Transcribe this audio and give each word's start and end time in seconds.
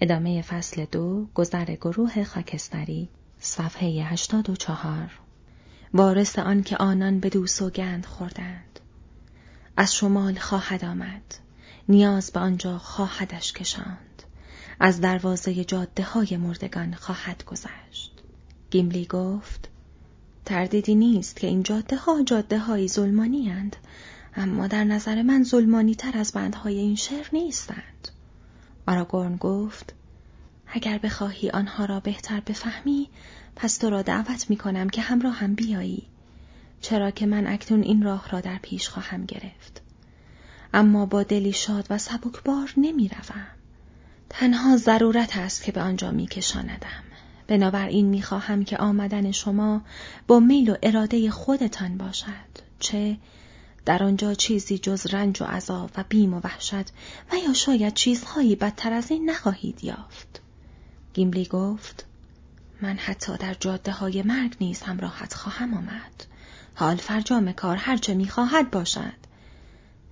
ادامه 0.00 0.42
فصل 0.42 0.84
دو 0.84 1.26
گذر 1.34 1.64
گروه 1.64 2.24
خاکستری 2.24 3.08
صفحه 3.40 3.88
84 3.88 5.10
وارث 5.94 6.38
آن 6.38 6.62
که 6.62 6.76
آنان 6.76 7.20
به 7.20 7.28
دو 7.28 7.46
سوگند 7.46 8.06
خوردند 8.06 8.80
از 9.76 9.94
شمال 9.94 10.34
خواهد 10.34 10.84
آمد 10.84 11.34
نیاز 11.88 12.32
به 12.32 12.40
آنجا 12.40 12.78
خواهدش 12.78 13.52
کشاند 13.52 14.22
از 14.80 15.00
دروازه 15.00 15.64
جاده 15.64 16.02
های 16.02 16.36
مردگان 16.36 16.94
خواهد 16.94 17.44
گذشت 17.44 18.22
گیملی 18.70 19.06
گفت 19.06 19.68
تردیدی 20.44 20.94
نیست 20.94 21.36
که 21.36 21.46
این 21.46 21.62
جاده 21.62 21.96
ها 21.96 22.22
جاده 22.22 22.58
های 22.58 22.88
ظلمانی. 22.88 23.70
اما 24.36 24.66
در 24.66 24.84
نظر 24.84 25.22
من 25.22 25.44
ظلمانی 25.44 25.94
تر 25.94 26.18
از 26.18 26.32
بندهای 26.32 26.78
این 26.78 26.96
شعر 26.96 27.26
نیستند. 27.32 28.08
آراگورن 28.86 29.36
گفت 29.36 29.94
اگر 30.66 30.98
بخواهی 30.98 31.50
آنها 31.50 31.84
را 31.84 32.00
بهتر 32.00 32.40
بفهمی 32.40 33.08
پس 33.56 33.76
تو 33.76 33.90
را 33.90 34.02
دعوت 34.02 34.50
می 34.50 34.56
کنم 34.56 34.88
که 34.88 35.02
همراه 35.02 35.34
هم 35.34 35.54
بیایی 35.54 36.02
چرا 36.80 37.10
که 37.10 37.26
من 37.26 37.46
اکنون 37.46 37.82
این 37.82 38.02
راه 38.02 38.28
را 38.30 38.40
در 38.40 38.58
پیش 38.62 38.88
خواهم 38.88 39.24
گرفت 39.24 39.82
اما 40.74 41.06
با 41.06 41.22
دلی 41.22 41.52
شاد 41.52 41.86
و 41.90 41.98
سبکبار 41.98 42.72
نمی 42.76 43.08
روم. 43.08 43.46
تنها 44.28 44.76
ضرورت 44.76 45.36
است 45.36 45.62
که 45.62 45.72
به 45.72 45.80
آنجا 45.80 46.10
می 46.10 46.26
کشاندم. 46.26 47.04
بنابراین 47.46 48.06
می 48.06 48.22
خواهم 48.22 48.64
که 48.64 48.76
آمدن 48.76 49.30
شما 49.30 49.82
با 50.26 50.40
میل 50.40 50.70
و 50.70 50.76
اراده 50.82 51.30
خودتان 51.30 51.96
باشد. 51.96 52.64
چه 52.78 53.16
در 53.84 54.02
آنجا 54.02 54.34
چیزی 54.34 54.78
جز 54.78 55.06
رنج 55.06 55.42
و 55.42 55.44
عذاب 55.44 55.90
و 55.96 56.04
بیم 56.08 56.34
و 56.34 56.40
وحشت 56.44 56.88
و 57.32 57.36
یا 57.46 57.52
شاید 57.52 57.94
چیزهایی 57.94 58.56
بدتر 58.56 58.92
از 58.92 59.10
این 59.10 59.30
نخواهید 59.30 59.84
یافت. 59.84 60.40
گیملی 61.14 61.44
گفت 61.44 62.06
من 62.82 62.96
حتی 62.96 63.36
در 63.36 63.54
جاده 63.54 63.92
های 63.92 64.22
مرگ 64.22 64.56
نیز 64.60 64.82
همراهت 64.82 65.34
خواهم 65.34 65.74
آمد. 65.74 66.24
حال 66.74 66.96
فرجام 66.96 67.52
کار 67.52 67.76
هرچه 67.76 68.14
می‌خواهد 68.14 68.70
باشد. 68.70 69.24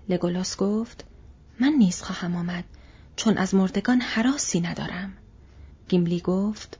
لگولاس 0.08 0.56
گفت 0.56 1.04
من 1.60 1.72
نیز 1.78 2.02
خواهم 2.02 2.36
آمد 2.36 2.64
چون 3.16 3.38
از 3.38 3.54
مردگان 3.54 4.00
هراسی 4.00 4.60
ندارم. 4.60 5.12
گیملی 5.88 6.20
گفت 6.20 6.78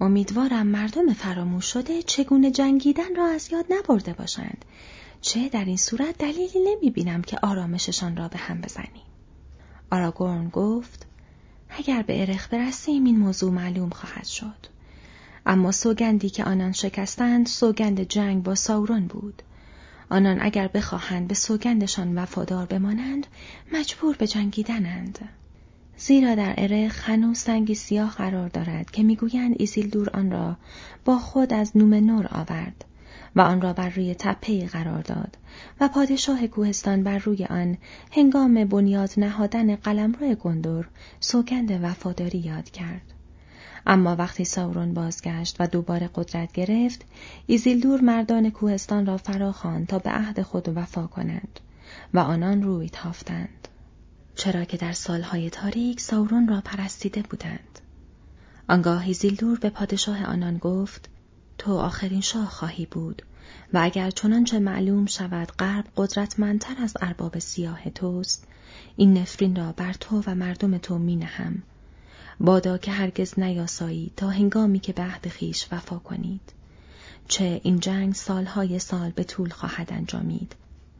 امیدوارم 0.00 0.66
مردم 0.66 1.12
فراموش 1.12 1.72
شده 1.72 2.02
چگونه 2.02 2.50
جنگیدن 2.50 3.16
را 3.16 3.26
از 3.26 3.52
یاد 3.52 3.64
نبرده 3.70 4.12
باشند. 4.12 4.64
چه 5.22 5.48
در 5.48 5.64
این 5.64 5.76
صورت 5.76 6.18
دلیلی 6.18 6.58
نمی 6.66 6.90
بینم 6.90 7.22
که 7.22 7.38
آرامششان 7.42 8.16
را 8.16 8.28
به 8.28 8.38
هم 8.38 8.60
بزنیم. 8.60 9.06
آراگورن 9.90 10.48
گفت 10.48 11.06
اگر 11.70 12.02
به 12.02 12.20
ارخ 12.20 12.48
برسیم 12.48 13.04
این 13.04 13.18
موضوع 13.18 13.52
معلوم 13.52 13.90
خواهد 13.90 14.24
شد. 14.24 14.66
اما 15.46 15.72
سوگندی 15.72 16.30
که 16.30 16.44
آنان 16.44 16.72
شکستند 16.72 17.46
سوگند 17.46 18.00
جنگ 18.00 18.42
با 18.42 18.54
سائورون 18.54 19.06
بود. 19.06 19.42
آنان 20.10 20.38
اگر 20.40 20.68
بخواهند 20.68 21.28
به 21.28 21.34
سوگندشان 21.34 22.18
وفادار 22.18 22.66
بمانند 22.66 23.26
مجبور 23.72 24.16
به 24.16 24.26
جنگیدنند. 24.26 25.28
زیرا 25.96 26.34
در 26.34 26.54
ارخ 26.58 27.08
هنوز 27.10 27.38
سنگی 27.38 27.74
سیاه 27.74 28.10
قرار 28.10 28.48
دارد 28.48 28.90
که 28.90 29.02
می‌گویند 29.02 29.54
ایزیلدور 29.58 30.10
آن 30.10 30.30
را 30.30 30.56
با 31.04 31.18
خود 31.18 31.52
از 31.52 31.76
نومه‌نور 31.76 32.28
آورد 32.30 32.84
و 33.36 33.40
آن 33.40 33.60
را 33.60 33.72
بر 33.72 33.88
روی 33.88 34.14
تپه 34.14 34.66
قرار 34.66 35.02
داد 35.02 35.36
و 35.80 35.88
پادشاه 35.88 36.46
کوهستان 36.46 37.02
بر 37.02 37.18
روی 37.18 37.44
آن 37.44 37.78
هنگام 38.12 38.64
بنیاد 38.64 39.10
نهادن 39.16 39.76
قلمرو 39.76 40.34
گوندور 40.34 40.88
سوگند 41.20 41.84
وفاداری 41.84 42.38
یاد 42.38 42.70
کرد. 42.70 43.02
اما 43.86 44.16
وقتی 44.16 44.44
سائورون 44.44 44.94
بازگشت 44.94 45.56
و 45.60 45.66
دوباره 45.66 46.10
قدرت 46.14 46.52
گرفت، 46.52 47.04
ایزیلدور 47.46 48.00
مردان 48.00 48.50
کوهستان 48.50 49.06
را 49.06 49.16
فراخواند 49.16 49.86
تا 49.86 49.98
به 49.98 50.10
عهد 50.10 50.42
خود 50.42 50.68
وفا 50.76 51.06
کنند 51.06 51.60
و 52.14 52.18
آنان 52.18 52.62
روی 52.62 52.88
تافتند. 52.88 53.68
چرا 54.34 54.64
که 54.64 54.76
در 54.76 54.92
سالهای 54.92 55.50
تاریک 55.50 56.00
سائورون 56.00 56.48
را 56.48 56.60
پرستیده 56.64 57.22
بودند. 57.22 57.78
آنگاه 58.68 59.06
ایزیلدور 59.06 59.58
به 59.58 59.70
پادشاه 59.70 60.24
آنان 60.24 60.58
گفت 60.58 61.08
تو 61.64 61.78
آخرین 61.78 62.20
شاه 62.20 62.46
خواهی 62.46 62.86
بود 62.86 63.22
و 63.72 63.78
اگر 63.82 64.10
چنانچه 64.10 64.58
معلوم 64.58 65.06
شود 65.06 65.52
غرب 65.58 65.84
قدرتمندتر 65.96 66.74
از 66.82 66.96
ارباب 67.00 67.38
سیاه 67.38 67.90
توست 67.90 68.46
این 68.96 69.18
نفرین 69.18 69.56
را 69.56 69.72
بر 69.72 69.92
تو 69.92 70.22
و 70.26 70.34
مردم 70.34 70.78
تو 70.78 70.98
می 70.98 71.16
نهم. 71.16 71.62
بادا 72.40 72.78
که 72.78 72.90
هرگز 72.90 73.38
نیاسایی 73.38 74.12
تا 74.16 74.28
هنگامی 74.28 74.78
که 74.78 74.92
به 74.92 75.02
عهد 75.02 75.28
خیش 75.28 75.66
وفا 75.72 75.98
کنید 75.98 76.52
چه 77.28 77.60
این 77.64 77.80
جنگ 77.80 78.14
سالهای 78.14 78.78
سال 78.78 79.10
به 79.10 79.24
طول 79.24 79.50
خواهد 79.50 79.92
انجامید 79.92 80.54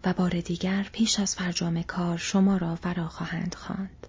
و 0.04 0.12
بار 0.12 0.40
دیگر 0.40 0.88
پیش 0.92 1.20
از 1.20 1.34
فرجام 1.34 1.82
کار 1.82 2.18
شما 2.18 2.56
را 2.56 2.76
فرا 2.76 3.08
خواهند 3.08 3.54
خواند. 3.54 4.06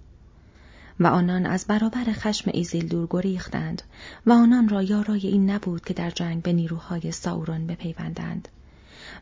و 0.99 1.07
آنان 1.07 1.45
از 1.45 1.65
برابر 1.67 2.05
خشم 2.11 2.51
ایزیلدور 2.53 3.07
گریختند 3.09 3.81
و 4.25 4.31
آنان 4.31 4.69
را 4.69 4.83
یارای 4.83 5.27
این 5.27 5.49
نبود 5.49 5.85
که 5.85 5.93
در 5.93 6.09
جنگ 6.09 6.41
به 6.41 6.53
نیروهای 6.53 7.11
سائورون 7.11 7.67
بپیوندند 7.67 8.47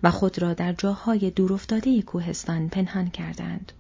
و 0.03 0.11
خود 0.11 0.41
را 0.41 0.53
در 0.53 0.73
جاهای 0.73 1.31
دورافتاده 1.31 2.01
کوهستان 2.01 2.69
پنهان 2.69 3.09
کردند 3.09 3.71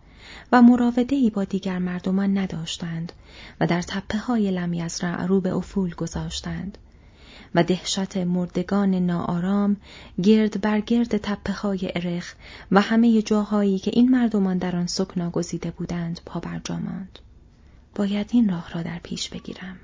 و 0.51 0.61
مراوده 0.61 1.29
با 1.29 1.43
دیگر 1.43 1.79
مردمان 1.79 2.37
نداشتند 2.37 3.11
و 3.59 3.67
در 3.67 3.81
تپه 3.81 4.17
های 4.17 4.51
لم‌یزرع 4.51 5.25
رو 5.25 5.41
به 5.41 5.55
افول 5.55 5.93
گذاشتند 5.93 6.77
و 7.55 7.63
دهشت 7.63 8.17
مردگان 8.17 8.95
ناآرام 8.95 9.77
گرداگرد 10.23 11.17
تپه 11.17 11.53
های 11.53 11.91
ارخ 11.95 12.35
و 12.71 12.81
همه 12.81 13.21
جاهایی 13.21 13.79
که 13.79 13.91
این 13.93 14.11
مردمان 14.11 14.57
در 14.57 14.75
آن 14.75 14.87
سکنا 14.87 15.29
گزیده 15.29 15.71
بودند 15.71 16.19
پا 16.25 16.39
برجا 16.39 16.73
ماند. 16.73 17.19
باید 17.95 18.29
این 18.33 18.49
راه 18.49 18.71
را 18.73 18.81
در 18.81 18.99
پیش 18.99 19.29
بگیرم 19.29 19.77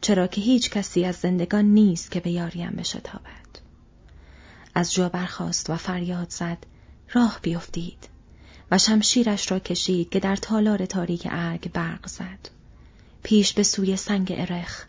چرا 0.00 0.26
که 0.26 0.40
هیچ 0.40 0.70
کسی 0.70 1.04
از 1.04 1.16
زندگان 1.16 1.64
نیست 1.64 2.10
که 2.10 2.20
به 2.20 2.30
یاریم 2.30 2.70
بشتابد. 2.70 3.48
از 4.74 4.94
جا 4.94 5.08
برخاست 5.08 5.70
و 5.70 5.76
فریاد 5.76 6.30
زد 6.30 6.58
راه 7.12 7.38
بیفتید 7.42 8.08
و 8.70 8.78
شمشیرش 8.78 9.50
را 9.50 9.58
کشید 9.58 10.10
که 10.10 10.20
در 10.20 10.36
تالار 10.36 10.86
تاریک 10.86 11.28
ارگ 11.30 11.72
برق 11.72 12.06
زد. 12.06 12.48
پیش 13.22 13.52
به 13.52 13.62
سوی 13.62 13.96
سنگ 13.96 14.34
ارخ 14.36 14.84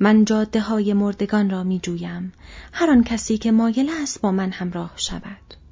من 0.00 0.24
جاده 0.24 0.60
های 0.60 0.92
مردگان 0.92 1.50
را 1.50 1.62
می 1.62 1.78
جویم 1.78 2.32
هر 2.72 2.90
آن 2.90 3.04
کسی 3.04 3.38
که 3.38 3.52
مایل 3.52 3.90
است 4.02 4.20
با 4.20 4.30
من 4.30 4.50
همراه 4.50 4.92
شود. 4.96 5.63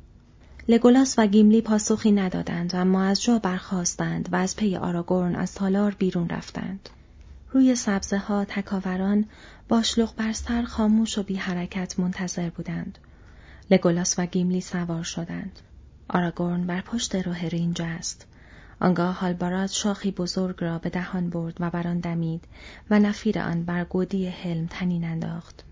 لگولاس 0.69 1.15
و 1.19 1.27
گیملی 1.27 1.61
پاسخی 1.61 2.13
ندادند 2.13 2.75
اما 2.77 3.03
از 3.05 3.23
جا 3.23 3.39
برخاستند 3.39 4.29
و 4.33 4.37
از 4.37 4.57
پی 4.57 4.77
آراگورن 4.77 5.35
از 5.35 5.55
تالار 5.55 5.95
بیرون 5.99 6.29
رفتند. 6.29 6.89
روی 7.51 7.75
سبزه 7.75 8.19
ها 8.19 8.45
تکاوران 8.45 9.25
با 9.69 9.83
باشلق 9.83 10.15
بر 10.17 10.33
سر 10.33 10.63
خاموش 10.63 11.19
و 11.19 11.23
بی 11.23 11.37
حرکت 11.37 12.01
منتظر 12.01 12.51
بودند. 12.51 12.99
لگولاس 13.71 14.19
و 14.19 14.27
گیملی 14.27 14.61
سوار 14.61 15.03
شدند. 15.03 15.59
آراگورن 16.09 16.67
بر 16.67 16.81
پشت 16.81 17.15
روهرین 17.15 17.83
جست. 17.83 18.27
آنگاه 18.81 19.21
هالباراد 19.21 19.69
شاخی 19.69 20.11
بزرگ 20.11 20.57
را 20.59 20.79
به 20.79 20.91
دهان 20.91 21.31
برد 21.31 21.57
و 21.61 21.71
بر 21.71 21.89
آن 21.89 22.01
دمید 22.01 22.45
و 22.91 22.99
نفیر 22.99 23.39
آن 23.39 23.65
بر 23.65 23.85
گودی 23.85 24.27
هلم 24.27 24.67
طنین 24.67 25.05
انداخت. 25.05 25.65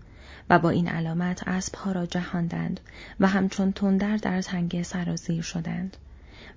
و 0.49 0.59
با 0.59 0.69
این 0.69 0.87
علامت 0.87 1.47
اسبها 1.47 1.91
را 1.91 2.05
جهاندند 2.05 2.79
و 3.19 3.27
همچون 3.27 3.71
تندر 3.71 4.17
در 4.17 4.41
تنگه 4.41 4.83
سرازیر 4.83 5.41
شدند. 5.41 5.97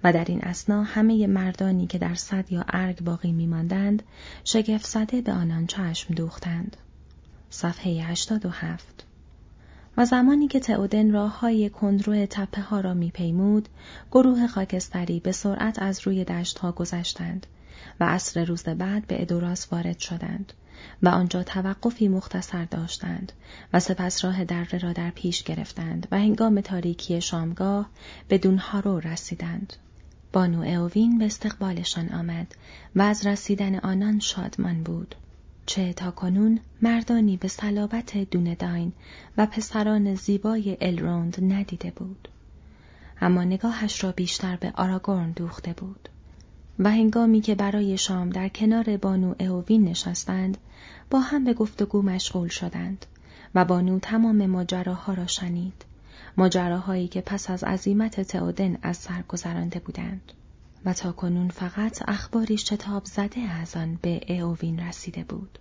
و 0.05 0.13
در 0.13 0.25
این 0.25 0.45
اثنا 0.45 0.83
همه 0.83 1.27
مردانی 1.27 1.87
که 1.87 1.99
در 1.99 2.15
سد 2.15 2.53
یا 2.53 2.65
ارگ 2.69 3.01
باقی 3.01 3.33
میماندند 3.33 4.03
شگفت 4.45 4.87
زده 4.87 5.21
به 5.21 5.33
آنان 5.33 5.67
چشم 5.67 6.15
دوختند. 6.15 6.77
صفحه 7.51 7.93
87 7.93 9.07
و 9.97 10.05
زمانی 10.05 10.49
که 10.49 10.61
تئودن 10.61 11.11
راه 11.11 11.41
های 11.41 11.71
کندرو 11.71 12.27
تپه 12.27 12.63
ها 12.63 12.81
را 12.81 12.95
میپیمود 12.95 13.69
گروه 14.13 14.47
خاکستری 14.47 15.21
به 15.21 15.33
سرعت 15.33 15.83
از 15.83 16.01
روی 16.07 16.25
دشت 16.25 16.59
ها 16.59 16.73
گذشتند 16.73 17.47
و 18.01 18.05
عصر 18.05 18.45
روز 18.45 18.65
بعد 18.65 19.07
به 19.07 19.23
ادوراس 19.23 19.73
وارد 19.73 19.99
شدند. 19.99 20.53
و 21.03 21.09
آنجا 21.09 21.43
توقفی 21.43 22.09
مختصر 22.09 22.65
داشتند 22.65 23.33
و 23.73 23.81
سپس 23.81 24.25
راه 24.25 24.45
دره 24.45 24.79
را 24.79 24.93
در 24.93 25.11
پیش 25.11 25.43
گرفتند 25.43 26.09
و 26.11 26.19
هنگام 26.19 26.61
تاریکی 26.61 27.21
شامگاه 27.21 27.91
به 28.29 28.39
دونهارو 28.39 29.01
رسیدند. 29.01 29.73
بانو 30.33 30.83
اوین 30.83 31.19
به 31.19 31.27
استقبالشان 31.27 32.09
آمد 32.09 32.55
و 32.97 33.03
از 33.03 33.27
رسیدن 33.27 33.79
آنان 33.79 34.19
شادمان 34.21 34.83
بود. 34.83 35.15
چه 35.67 35.93
تا 35.93 36.11
کنون 36.11 36.61
مردانی 36.83 37.37
به 37.37 37.49
صلابت 37.49 38.17
دونداین 38.31 38.93
و 39.37 39.47
پسران 39.47 40.15
زیبای 40.15 40.77
الروند 40.81 41.53
ندیده 41.53 41.91
بود. 41.91 42.29
اما 43.21 43.45
نگاهش 43.45 44.05
را 44.05 44.13
بیشتر 44.13 44.57
به 44.57 44.73
آراگورن 44.77 45.31
دوخته 45.31 45.73
بود. 45.73 46.09
و 46.79 46.91
هنگامی 46.91 47.41
که 47.41 47.55
برای 47.55 47.99
شام 47.99 48.31
در 48.31 48.49
کنار 48.49 48.97
بانو 48.97 49.35
اووین 49.41 49.85
نشستند 49.85 50.59
با 51.11 51.21
هم 51.21 51.45
به 51.45 51.55
گفتگو 51.55 52.03
مشغول 52.03 52.49
شدند 52.49 53.07
و 53.55 53.65
بانو 53.65 53.99
تمام 53.99 54.47
ماجراها 54.47 55.15
را 55.15 55.27
شنید. 55.27 55.85
ماجراهایی 56.37 57.09
که 57.09 57.21
پس 57.21 57.51
از 57.51 57.65
عزیمت 57.65 58.21
تئودن 58.21 58.79
از 58.83 58.97
سر 58.97 59.23
گذرانده 59.29 59.79
بودند. 59.79 60.33
و 60.85 60.93
تا 60.93 61.13
کنون 61.13 61.49
فقط 61.49 62.03
اخباری 62.09 62.59
شتاب 62.59 63.05
زده 63.05 63.41
از 63.41 63.77
آن 63.77 63.99
به 64.03 64.43
اووین 64.43 64.79
رسیده 64.79 65.25
بود. 65.25 65.59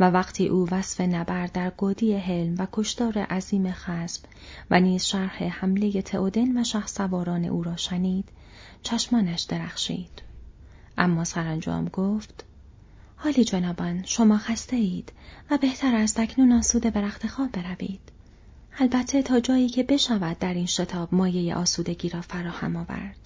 و 0.00 0.10
وقتی 0.10 0.48
او 0.48 0.68
وصف 0.70 1.00
نبر 1.00 1.46
در 1.46 1.70
گودی 1.70 2.14
حلم 2.14 2.54
و 2.58 2.66
کشتار 2.72 3.18
عظیم 3.18 3.72
خسب 3.72 4.24
و 4.70 4.80
نیز 4.80 5.04
شرح 5.04 5.44
حمله 5.44 6.02
تئودن 6.02 6.60
و 6.60 6.64
شخص 6.64 6.96
سواران 6.96 7.44
او 7.44 7.62
را 7.62 7.76
شنید 7.76 8.28
چشمانش 8.82 9.42
درخشید. 9.42 10.22
اما 10.98 11.24
سرانجام 11.24 11.88
گفت 11.88 12.44
حالی 13.24 13.44
جنابان 13.44 14.02
شما 14.04 14.38
خسته 14.38 14.76
اید 14.76 15.12
و 15.50 15.58
بهتر 15.58 15.94
است 15.94 16.20
اکنون 16.20 16.52
آسوده 16.52 16.90
به 16.90 17.00
رخت 17.00 17.26
خواب 17.26 17.52
بروید. 17.52 18.00
البته 18.78 19.22
تا 19.22 19.40
جایی 19.40 19.68
که 19.68 19.82
بشود 19.82 20.38
در 20.38 20.54
این 20.54 20.66
شتاب 20.66 21.14
مایه 21.14 21.54
آسودگی 21.56 22.08
را 22.08 22.20
فراهم 22.20 22.76
آورد. 22.76 23.18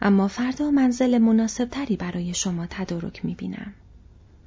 اما 0.00 0.28
فردا 0.28 0.70
منزل 0.70 1.18
مناسب 1.18 1.64
تری 1.64 1.96
برای 1.96 2.34
شما 2.34 2.66
تدارک 2.66 3.24
می 3.24 3.34
بینم. 3.34 3.72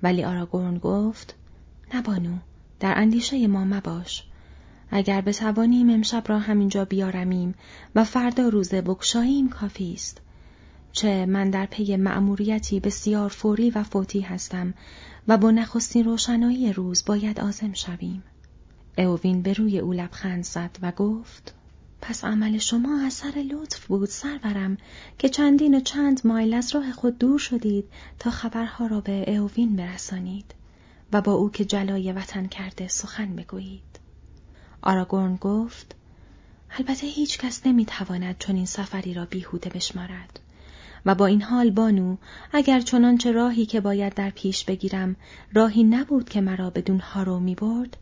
ولی 0.04 0.24
آراگورن 0.24 0.78
گفت 0.78 1.36
نبانو 1.94 2.38
در 2.80 2.94
اندیشه 2.98 3.48
ما 3.48 3.66
مباش. 3.66 4.24
اگر 4.92 5.22
بتوانیم 5.22 5.90
امشب 5.90 6.24
را 6.28 6.40
همینجا 6.40 6.86
بیارمیم 6.86 7.56
و 7.96 8.04
فردا 8.04 8.50
روز 8.50 8.70
بکشاییم 8.70 9.50
کافی 9.50 9.94
است. 9.94 10.22
چه 10.96 11.26
من 11.26 11.50
در 11.50 11.66
پی 11.66 11.96
مأموریتی 11.96 12.80
بسیار 12.80 13.30
فوری 13.30 13.70
و 13.70 13.84
فوتی 13.84 14.22
هستم 14.22 14.74
و 15.28 15.38
با 15.38 15.52
نخستین 15.52 16.06
روشنایی 16.06 16.74
روز 16.74 17.06
باید 17.06 17.40
آزم 17.40 17.74
شویم. 17.74 18.24
اووین 18.98 19.42
به 19.42 19.54
روی 19.54 19.80
او 19.80 19.94
لبخند 19.94 20.44
زد 20.44 20.78
و 20.82 20.92
گفت 20.92 21.56
پس 22.02 22.26
عمل 22.26 22.58
شما 22.58 23.06
اثر 23.06 23.44
لطف 23.52 23.86
بود 23.86 24.10
سرورم 24.10 24.78
که 25.18 25.30
چندین 25.30 25.78
و 25.78 25.80
چند 25.80 26.28
مایل 26.28 26.54
از 26.54 26.76
راه 26.76 26.92
خود 26.92 27.18
دور 27.18 27.40
شدید 27.40 27.86
تا 28.20 28.30
خبرها 28.30 28.88
را 28.88 29.02
به 29.02 29.38
اووین 29.38 29.76
برسانید 29.76 30.56
و 31.14 31.22
با 31.22 31.32
او 31.32 31.52
که 31.52 31.66
جلای 31.66 32.12
وطن 32.12 32.46
کرده 32.48 32.88
سخن 32.88 33.36
بگویید. 33.36 34.00
آراگورن 34.82 35.36
گفت 35.36 35.96
البته 36.72 37.08
هیچ 37.08 37.38
کس 37.38 37.62
تواند 37.88 38.36
چنین 38.40 38.66
سفری 38.66 39.14
را 39.14 39.26
بیهوده 39.26 39.70
بشمارد. 39.70 40.40
و 41.06 41.16
با 41.16 41.26
این 41.26 41.42
حال 41.42 41.72
بانو 41.72 42.18
اگر 42.54 42.80
چنانچه 42.80 43.32
راهی 43.32 43.66
که 43.66 43.82
باید 43.82 44.14
در 44.14 44.30
پیش 44.30 44.66
بگیرم 44.66 45.16
راهی 45.54 45.84
نبود 45.84 46.30
که 46.30 46.42
مرا 46.42 46.70
بدون 46.70 47.00
هارو 47.00 47.40
می 47.40 47.56
برد 47.56 47.98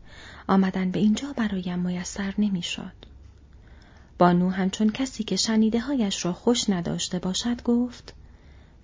آمدن 0.46 0.90
به 0.90 0.98
اینجا 0.98 1.32
برایم 1.36 1.78
میسر 1.78 2.34
نمی‌شد. 2.38 2.92
بانو 4.18 4.50
همچون 4.50 4.90
کسی 4.90 5.24
که 5.24 5.36
شنیده 5.36 5.80
هایش 5.80 6.24
را 6.24 6.32
خوش 6.32 6.70
نداشته 6.70 7.18
باشد 7.18 7.62
گفت 7.62 8.14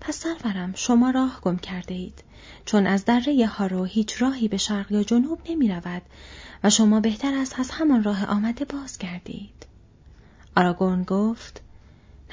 پس 0.01 0.15
سرورم 0.15 0.73
شما 0.75 1.09
راه 1.09 1.39
گم 1.41 1.57
کرده 1.57 1.93
اید 1.93 2.23
چون 2.65 2.87
از 2.87 3.05
دره 3.05 3.47
هارو 3.47 3.83
هیچ 3.83 4.21
راهی 4.21 4.47
به 4.47 4.57
شرق 4.57 4.91
یا 4.91 5.03
جنوب 5.03 5.39
نمی 5.49 5.69
رود 5.69 6.01
و 6.63 6.69
شما 6.69 6.99
بهتر 6.99 7.33
است 7.33 7.59
از 7.59 7.71
همان 7.71 8.03
راه 8.03 8.25
آمده 8.25 8.65
باز 8.65 8.97
گردید. 8.97 9.65
آراگورن 10.55 11.03
گفت 11.03 11.61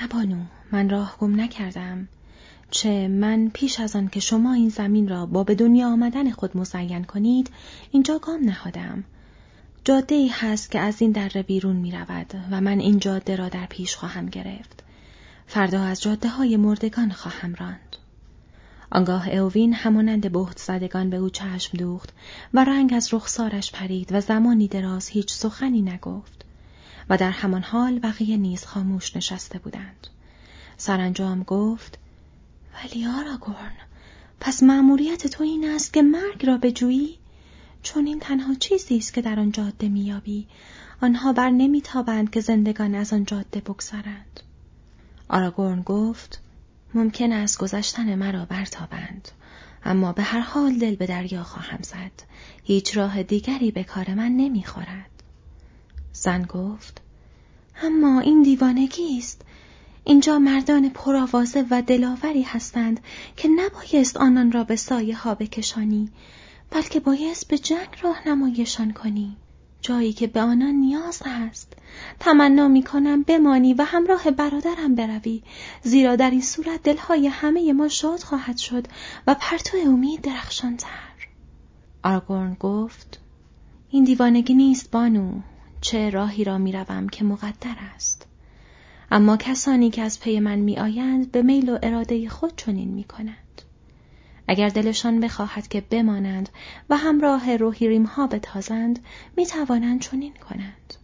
نبانو 0.03 0.45
من 0.73 0.91
راه 0.91 1.17
گم 1.21 1.41
نکردم. 1.41 2.09
چه 2.71 3.09
من 3.09 3.51
پیش 3.55 3.81
از 3.81 3.97
آن 3.97 4.09
که 4.09 4.21
شما 4.21 4.53
این 4.53 4.69
زمین 4.69 5.09
را 5.09 5.27
با 5.27 5.45
به 5.45 5.55
دنیا 5.55 5.89
آمدن 5.89 6.31
خود 6.31 6.57
مزین 6.57 7.05
کنید 7.05 7.51
اینجا 7.91 8.19
گام 8.19 8.45
نهادم. 8.45 9.05
جاده 9.85 10.15
ای 10.15 10.29
هست 10.29 10.71
که 10.71 10.81
از 10.81 11.03
این 11.03 11.13
دره 11.13 11.43
بیرون 11.43 11.77
می 11.77 11.93
رود 11.93 12.35
و 12.51 12.61
من 12.61 12.81
این 12.81 12.99
جاده 12.99 13.37
را 13.37 13.49
در 13.49 13.67
پیش 13.67 13.97
خواهم 13.97 14.27
گرفت. 14.27 14.85
فردا 15.47 15.83
از 15.83 16.03
جاده 16.03 16.29
های 16.29 16.57
مردگان 16.57 17.11
خواهم 17.11 17.55
راند. 17.55 17.97
آنگاه 18.91 19.29
اوین 19.29 19.75
همانند 19.75 20.33
بهت 20.33 20.59
زدگان 20.59 21.11
به 21.11 21.17
او 21.17 21.31
چشم 21.31 21.79
دوخت 21.79 22.13
و 22.55 22.65
رنگ 22.65 22.95
از 22.95 23.15
رخسارش 23.15 23.73
پرید 23.73 24.09
و 24.13 24.21
زمانی 24.21 24.69
دراز 24.69 25.09
هیچ 25.09 25.33
سخنی 25.33 25.83
نگفت 25.83 26.45
و 27.11 27.17
در 27.17 27.31
همان 27.31 27.63
حال 27.63 27.99
بقیه 27.99 28.37
نیز 28.37 28.65
خاموش 28.65 29.17
نشسته 29.17 29.59
بودند. 29.59 30.07
سرانجام 30.81 31.43
گفت 31.43 31.99
ولی 32.75 33.07
آراگورن 33.07 33.73
پس 34.41 34.63
مأموریت 34.63 35.27
تو 35.27 35.45
این 35.45 35.71
است 35.71 35.93
که 35.93 36.03
مرگ 36.03 36.47
را 36.47 36.59
بجویی؟ 36.59 37.19
چون 37.83 38.07
این 38.07 38.21
تنها 38.21 38.55
چیزی 38.55 38.97
است 38.97 39.15
که 39.15 39.23
در 39.23 39.41
آن 39.41 39.53
جاده 39.53 39.89
میابی 39.89 40.47
آنها 41.03 41.33
بر 41.33 41.51
نمیتابند 41.51 42.31
که 42.31 42.41
زندگان 42.41 42.95
از 42.95 43.13
آن 43.13 43.25
جاده 43.25 43.61
بگذرند. 43.61 44.41
آراگورن 45.29 45.83
گفت 45.83 46.41
ممکن 46.95 47.33
است 47.33 47.59
گذشتن 47.59 48.15
مرا 48.15 48.45
برتابند 48.45 49.29
اما 49.85 50.13
به 50.13 50.23
هر 50.23 50.41
حال 50.41 50.79
دل 50.79 50.95
به 50.95 51.07
دریا 51.07 51.43
خواهم 51.43 51.79
زد. 51.83 52.13
هیچ 52.65 52.97
راه 52.97 53.23
دیگری 53.23 53.71
به 53.71 53.85
کار 53.85 54.15
من 54.15 54.37
نمی‌خورد. 54.37 55.11
زن 56.13 56.43
گفت 56.43 57.01
اما 57.83 58.21
این 58.21 58.43
دیوانگی 58.43 59.19
است 59.19 59.43
اینجا 60.09 60.39
مردان 60.39 60.89
پرآوازه 60.89 61.67
و 61.71 61.83
دلاوری 61.83 62.43
هستند 62.43 63.01
که 63.37 63.49
نبایست 63.49 64.17
آنان 64.17 64.53
را 64.53 64.65
به 64.65 64.77
سایه 64.77 65.17
ها 65.17 65.35
بکشانی 65.35 66.11
بلکه 66.71 67.01
بایست 67.01 67.49
به 67.49 67.59
جنگ 67.59 67.89
راهنماییشان 68.03 68.93
کنی. 68.93 69.37
جایی 69.81 70.13
که 70.13 70.27
به 70.27 70.41
آنان 70.41 70.75
نیاز 70.75 71.23
است. 71.27 71.73
تمنا 72.21 72.69
می 72.69 72.83
کنم 72.83 73.23
بمانی 73.23 73.75
و 73.75 73.83
همراه 73.83 74.31
برادرم 74.31 74.95
بروی 74.95 75.43
زیرا 75.83 76.17
در 76.17 76.31
این 76.31 76.43
صورت 76.43 76.83
دلهای 76.83 77.27
همه 77.27 77.73
ما 77.73 77.89
شاد 77.89 78.21
خواهد 78.21 78.57
شد 78.57 78.87
و 79.27 79.37
پرتو 79.41 79.79
امید 79.87 80.21
درخشانتر. 80.21 81.29
آرگورن 82.05 82.57
گفت 82.61 83.21
این 83.91 84.05
دیوانگی 84.05 84.55
نیست 84.55 84.91
بانو. 84.91 85.41
چه 85.81 86.11
راهی 86.11 86.45
را 86.45 86.59
می‌روم 86.59 87.09
که 87.09 87.25
مقدر 87.25 87.77
است؟ 87.95 88.18
اما 89.11 89.37
کسانی 89.37 89.91
که 89.91 90.03
از 90.03 90.21
پی 90.21 90.41
من 90.41 90.59
میآیند 90.59 91.33
به 91.33 91.43
میل 91.43 91.69
و 91.69 91.79
اراده 91.83 92.29
خود 92.29 92.57
چنین 92.57 92.89
می 92.89 93.05
کنند. 93.05 93.63
اگر 94.49 94.69
دلشان 94.69 95.21
بخواهد 95.21 95.69
که 95.69 95.81
بمانند 95.81 96.49
و 96.91 96.97
همراه 96.97 97.57
روحی 97.57 97.97
ها 97.97 98.27
بتازند 98.27 98.99
می 99.37 99.47
توانند 99.47 100.01
چنین 100.01 100.33
کنند. 100.33 100.95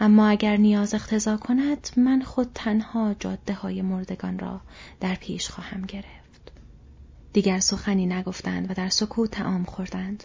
اما 0.00 0.26
اگر 0.28 0.56
نیاز 0.56 0.94
اختزا 0.94 1.36
کند 1.36 1.88
من 1.96 2.22
خود 2.22 2.50
تنها 2.54 3.14
جاده 3.18 3.54
های 3.54 3.82
مردگان 3.82 4.38
را 4.38 4.60
در 5.00 5.14
پیش 5.14 5.48
خواهم 5.48 5.82
گرفت. 5.82 6.52
دیگر 7.32 7.60
سخنی 7.60 8.06
نگفتند 8.06 8.70
و 8.70 8.74
در 8.74 8.88
سکوت 8.88 9.30
تعام 9.30 9.64
خوردند. 9.64 10.24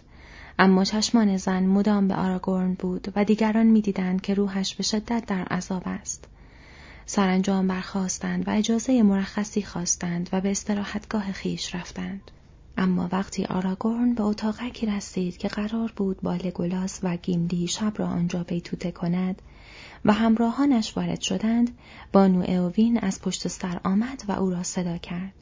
اما 0.58 0.84
چشمان 0.84 1.36
زن 1.36 1.62
مدام 1.62 2.08
به 2.08 2.14
آراگورن 2.14 2.74
بود 2.74 3.12
و 3.16 3.24
دیگران 3.24 3.66
می‌دیدند 3.66 4.20
که 4.20 4.34
روحش 4.34 4.74
به 4.74 4.82
شدت 4.82 5.26
در 5.26 5.44
عذاب 5.44 5.82
است. 5.86 6.28
سرانجام 7.06 7.66
برخواستند 7.66 8.48
و 8.48 8.50
اجازه 8.50 9.02
مرخصی 9.02 9.62
خواستند 9.62 10.28
و 10.32 10.40
به 10.40 10.50
استراحتگاه 10.50 11.32
خیش 11.32 11.74
رفتند. 11.74 12.30
اما 12.78 13.08
وقتی 13.12 13.44
آراگورن 13.44 14.14
به 14.14 14.22
اتاقکی 14.22 14.86
رسید 14.86 15.36
که 15.36 15.48
قرار 15.48 15.92
بود 15.96 16.20
با 16.22 16.34
لگولاس 16.36 17.00
و 17.02 17.16
گیملی 17.16 17.66
شب 17.66 17.92
را 17.96 18.06
آنجا 18.06 18.44
بیتوته 18.44 18.92
کند 18.92 19.42
و 20.04 20.12
همراهانش 20.12 20.96
وارد 20.96 21.20
شدند 21.20 21.78
بانو 22.12 22.50
اووین 22.50 22.98
از 22.98 23.20
پشت 23.20 23.48
سر 23.48 23.80
آمد 23.84 24.22
و 24.28 24.32
او 24.32 24.50
را 24.50 24.62
صدا 24.62 24.98
کرد 24.98 25.32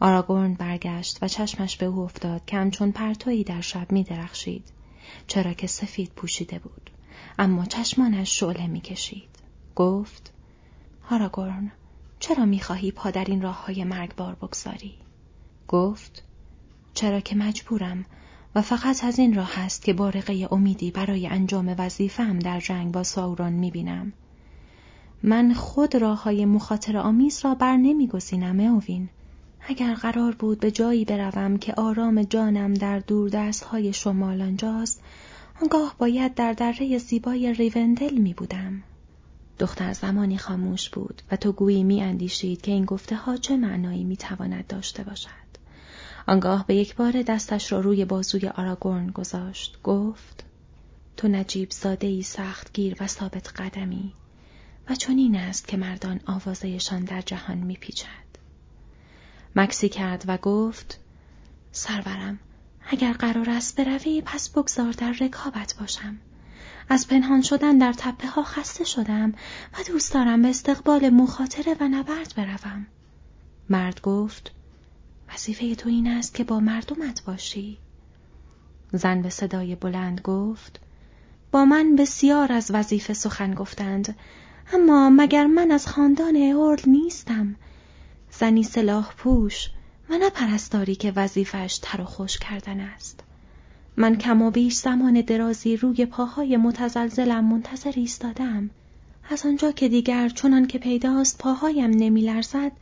آراگورن 0.00 0.54
برگشت 0.54 1.18
و 1.22 1.28
چشمش 1.28 1.76
به 1.76 1.86
او 1.86 1.98
افتاد 1.98 2.44
که 2.44 2.56
همچون 2.56 2.92
پرتویی 2.92 3.44
در 3.44 3.60
شب 3.60 3.92
می 3.92 4.04
درخشید. 4.04 4.64
چرا 5.26 5.52
که 5.52 5.66
سفید 5.66 6.12
پوشیده 6.16 6.58
بود. 6.58 6.90
اما 7.38 7.64
چشمانش 7.64 8.40
شعله 8.40 8.66
می 8.66 8.80
کشید. 8.80 9.28
گفت 9.76 10.29
آراگورن 11.12 11.72
چرا 12.20 12.44
می 12.44 12.60
خواهی 12.60 12.90
پا 12.90 13.10
در 13.10 13.24
این 13.24 13.42
راه 13.42 13.66
های 13.66 13.84
مرگبار 13.84 14.34
بگذاری؟ 14.34 14.94
گفت 15.68 16.24
چرا 16.94 17.20
که 17.20 17.36
مجبورم 17.36 18.04
و 18.54 18.62
فقط 18.62 19.04
از 19.04 19.18
این 19.18 19.34
راه 19.34 19.58
است 19.58 19.82
که 19.82 19.92
بارقه 19.92 20.48
امیدی 20.50 20.90
برای 20.90 21.26
انجام 21.26 21.74
وظیفه‌ام 21.78 22.38
در 22.38 22.60
جنگ 22.60 22.92
با 22.92 23.02
ساوران 23.02 23.52
می 23.52 23.70
بینم. 23.70 24.12
من 25.22 25.52
خود 25.52 25.96
راه 25.96 26.22
های 26.22 26.44
مخاطر 26.44 26.96
آمیز 26.96 27.44
را 27.44 27.54
بر 27.54 27.76
نمی 27.76 28.06
گزینم 28.06 28.60
اوین. 28.60 29.08
اگر 29.68 29.94
قرار 29.94 30.34
بود 30.34 30.60
به 30.60 30.70
جایی 30.70 31.04
بروم 31.04 31.56
که 31.56 31.74
آرام 31.74 32.22
جانم 32.22 32.74
در 32.74 32.98
دور 32.98 33.52
های 33.70 33.92
شمال 33.92 34.42
آنجاست 34.42 35.02
آنگاه 35.62 35.94
باید 35.98 36.34
در 36.34 36.52
دره 36.52 36.98
زیبای 36.98 37.54
ریوندل 37.54 38.18
می 38.18 38.34
بودم. 38.34 38.82
دختر 39.60 39.92
زمانی 39.92 40.38
خاموش 40.38 40.90
بود 40.90 41.22
و 41.30 41.36
تو 41.36 41.52
گویی 41.52 41.84
می 41.84 42.02
اندیشید 42.02 42.60
که 42.60 42.72
این 42.72 42.84
گفته 42.84 43.16
ها 43.16 43.36
چه 43.36 43.56
معنایی 43.56 44.04
می 44.04 44.16
تواند 44.16 44.66
داشته 44.66 45.02
باشد. 45.02 45.50
آنگاه 46.26 46.66
به 46.66 46.74
یک 46.74 46.96
بار 46.96 47.22
دستش 47.22 47.72
را 47.72 47.80
روی 47.80 48.04
بازوی 48.04 48.48
آراگورن 48.48 49.06
گذاشت. 49.06 49.78
گفت 49.82 50.44
تو 51.16 51.28
نجیب 51.28 51.70
زاده 51.70 52.06
ای 52.06 52.22
سخت 52.22 52.72
گیر 52.72 52.96
و 53.00 53.06
ثابت 53.06 53.60
قدمی 53.60 54.12
و 54.90 54.94
چنین 54.94 55.36
است 55.36 55.68
که 55.68 55.76
مردان 55.76 56.20
آوازهشان 56.26 57.04
در 57.04 57.20
جهان 57.20 57.58
میپیچد. 57.58 58.30
مکسی 59.56 59.88
کرد 59.88 60.24
و 60.26 60.36
گفت 60.36 61.00
سرورم 61.72 62.38
اگر 62.86 63.12
قرار 63.12 63.50
است 63.50 63.80
بروی 63.80 64.22
پس 64.26 64.48
بگذار 64.48 64.92
در 64.92 65.12
رکابت 65.20 65.74
باشم. 65.80 66.18
از 66.92 67.08
پنهان 67.08 67.42
شدن 67.42 67.78
در 67.78 67.92
تپه 67.92 68.28
ها 68.28 68.42
خسته 68.42 68.84
شدم 68.84 69.32
و 69.72 69.76
دوست 69.88 70.14
دارم 70.14 70.42
به 70.42 70.48
استقبال 70.48 71.10
مخاطره 71.10 71.76
و 71.80 71.88
نبرد 71.88 72.34
بروم. 72.36 72.86
مرد 73.68 74.00
گفت 74.00 74.52
وظیفه 75.34 75.74
تو 75.74 75.88
این 75.88 76.06
است 76.06 76.34
که 76.34 76.44
با 76.44 76.60
مردمت 76.60 77.24
باشی. 77.24 77.78
زن 78.92 79.22
به 79.22 79.28
صدای 79.28 79.74
بلند 79.74 80.20
گفت 80.20 80.80
با 81.52 81.64
من 81.64 81.96
بسیار 81.96 82.52
از 82.52 82.70
وظیفه 82.70 83.14
سخن 83.14 83.54
گفتند 83.54 84.16
اما 84.72 85.10
مگر 85.10 85.46
من 85.46 85.70
از 85.70 85.86
خاندان 85.86 86.36
اورل 86.36 86.80
نیستم 86.86 87.56
زنی 88.30 88.62
سلاح 88.62 89.12
پوش 89.16 89.70
و 90.10 90.18
نه 90.18 90.30
پرستاری 90.30 90.94
که 90.94 91.12
وظیفش 91.16 91.78
تر 91.82 92.00
و 92.00 92.04
خوش 92.04 92.38
کردن 92.38 92.80
است 92.80 93.24
من 94.00 94.16
کم 94.16 94.42
و 94.42 94.50
بیش 94.50 94.74
زمان 94.74 95.20
درازی 95.20 95.76
روی 95.76 96.06
پاهای 96.06 96.56
متزلزلم 96.56 97.44
منتظر 97.44 97.92
ایستادم. 97.96 98.70
از 99.30 99.46
آنجا 99.46 99.72
که 99.72 99.88
دیگر 99.88 100.28
چنان 100.28 100.66
که 100.66 100.78
پیداست 100.78 101.38
پاهایم 101.38 101.90
نمیلرزد 101.90 102.72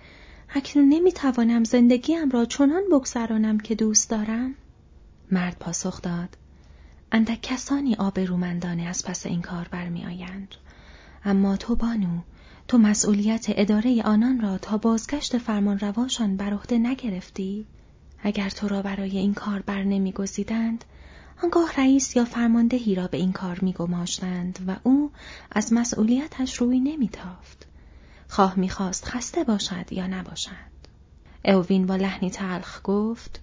اکنون 0.54 0.88
نمی‌توانم 0.88 1.64
زندگیم 1.64 2.30
را 2.30 2.44
چنان 2.44 2.82
بگذرانم 2.92 3.58
که 3.58 3.74
دوست 3.74 4.10
دارم. 4.10 4.54
مرد 5.32 5.56
پاسخ 5.60 6.02
داد. 6.02 6.36
اندک 7.12 7.42
کسانی 7.42 7.94
آبرومندانه 7.94 8.82
از 8.82 9.04
پس 9.04 9.26
این 9.26 9.42
کار 9.42 9.68
برمیآیند. 9.70 10.54
اما 11.24 11.56
تو 11.56 11.76
بانو 11.76 12.18
تو 12.68 12.78
مسئولیت 12.78 13.46
اداره 13.48 14.02
آنان 14.02 14.40
را 14.40 14.58
تا 14.58 14.78
بازگشت 14.78 15.38
فرمان 15.38 15.78
رواشان 15.78 16.36
بر 16.36 16.54
عهده 16.54 16.78
نگرفتی؟ 16.78 17.66
اگر 18.22 18.50
تو 18.50 18.68
را 18.68 18.82
برای 18.82 19.18
این 19.18 19.34
کار 19.34 19.62
بر 19.62 19.82
نمیگزیدند 19.82 20.84
آنگاه 21.42 21.72
رئیس 21.76 22.16
یا 22.16 22.24
فرماندهی 22.24 22.94
را 22.94 23.06
به 23.06 23.18
این 23.18 23.32
کار 23.32 23.58
میگماشتند 23.62 24.58
و 24.66 24.76
او 24.82 25.10
از 25.52 25.72
مسئولیتش 25.72 26.56
روی 26.56 26.80
نمیتافت. 26.80 27.66
خواه 28.28 28.58
می‌خواست 28.58 29.04
خسته 29.04 29.44
باشد 29.44 29.92
یا 29.92 30.06
نباشد. 30.06 30.68
اوین 31.44 31.86
با 31.86 31.96
لحنی 31.96 32.30
تلخ 32.30 32.80
گفت 32.84 33.40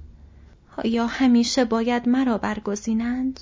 آیا 0.77 1.07
همیشه 1.07 1.65
باید 1.65 2.09
مرا 2.09 2.37
برگزینند؟ 2.37 3.39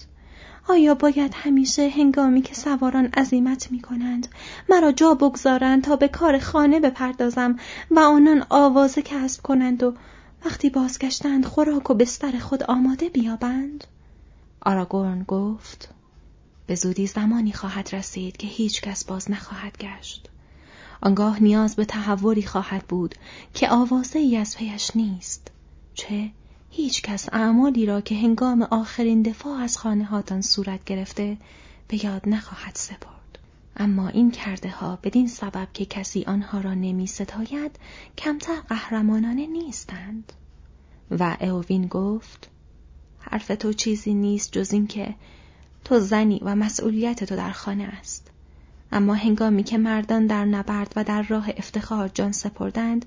آیا 0.68 0.96
باید 0.96 1.34
همیشه 1.34 1.90
هنگامی 1.90 2.42
که 2.42 2.56
سواران 2.56 3.06
عزیمت 3.06 3.72
می 3.72 3.82
کنند 3.82 4.28
مرا 4.70 4.92
جا 4.92 5.14
بگذارند 5.14 5.84
تا 5.84 5.96
به 5.96 6.08
کار 6.08 6.40
خانه 6.40 6.80
بپردازم 6.80 7.60
و 7.92 8.00
آنان 8.00 8.46
آوازه 8.50 9.02
کسب 9.02 9.42
کنند 9.42 9.84
و 9.84 9.94
وقتی 10.46 10.70
بازگشتند 10.70 11.46
خوراک 11.46 11.90
و 11.90 11.94
بستر 11.94 12.40
خود 12.40 12.64
آماده 12.64 13.10
بیابند؟ 13.10 13.84
آراگورن 14.66 15.24
گفت 15.24 15.90
به 16.68 16.76
زودی 16.76 17.08
زمانی 17.08 17.54
خواهد 17.54 17.96
رسید 17.96 18.38
که 18.38 18.48
هیچ 18.48 18.82
کس 18.82 19.06
باز 19.06 19.32
نخواهد 19.32 19.78
گشت. 19.78 20.30
آنگاه 21.02 21.44
نیاز 21.44 21.76
به 21.76 21.86
تحوری 21.86 22.44
خواهد 22.44 22.86
بود 22.88 23.16
که 23.54 23.70
آوازه 23.70 24.20
ای 24.20 24.38
از 24.38 24.58
پیش 24.58 24.96
نیست. 24.96 25.52
چه 25.94 26.32
هیچ 26.70 27.02
کس 27.02 27.30
اعمالی 27.34 27.86
را 27.86 28.02
که 28.02 28.16
هنگام 28.16 28.62
آخرین 28.62 29.22
دفاع 29.22 29.60
از 29.60 29.78
خانه 29.78 30.04
هاتان 30.04 30.42
صورت 30.42 30.84
گرفته 30.84 31.38
به 31.88 32.06
یاد 32.06 32.30
نخواهد 32.30 32.76
سپرد. 32.76 33.40
اما 33.78 34.08
این 34.08 34.32
کرده 34.32 34.70
ها 34.70 35.00
بدین 35.04 35.28
سبب 35.28 35.68
که 35.74 35.86
کسی 35.86 36.24
آنها 36.24 36.62
را 36.62 36.74
نمی 36.74 37.08
ستاید 37.08 37.80
کمتر 38.18 38.60
قهرمانانه 38.70 39.48
نیستند. 39.48 40.34
و 41.12 41.38
اوین 41.42 41.88
گفت 41.88 42.50
حرف 43.32 43.48
تو 43.48 43.74
چیزی 43.74 44.14
نیست 44.14 44.52
جز 44.52 44.74
اینکه 44.74 45.16
تو 45.84 46.00
زنی 46.00 46.40
و 46.44 46.56
مسئولیت 46.56 47.24
تو 47.24 47.36
در 47.36 47.52
خانه 47.52 47.84
است. 47.84 48.32
اما 48.94 49.14
هنگامی 49.14 49.64
که 49.64 49.78
مردان 49.78 50.28
در 50.28 50.46
نبرد 50.46 50.94
و 50.96 51.04
در 51.04 51.22
راه 51.22 51.50
افتخار 51.58 52.08
جان 52.08 52.32
سپردند 52.32 53.06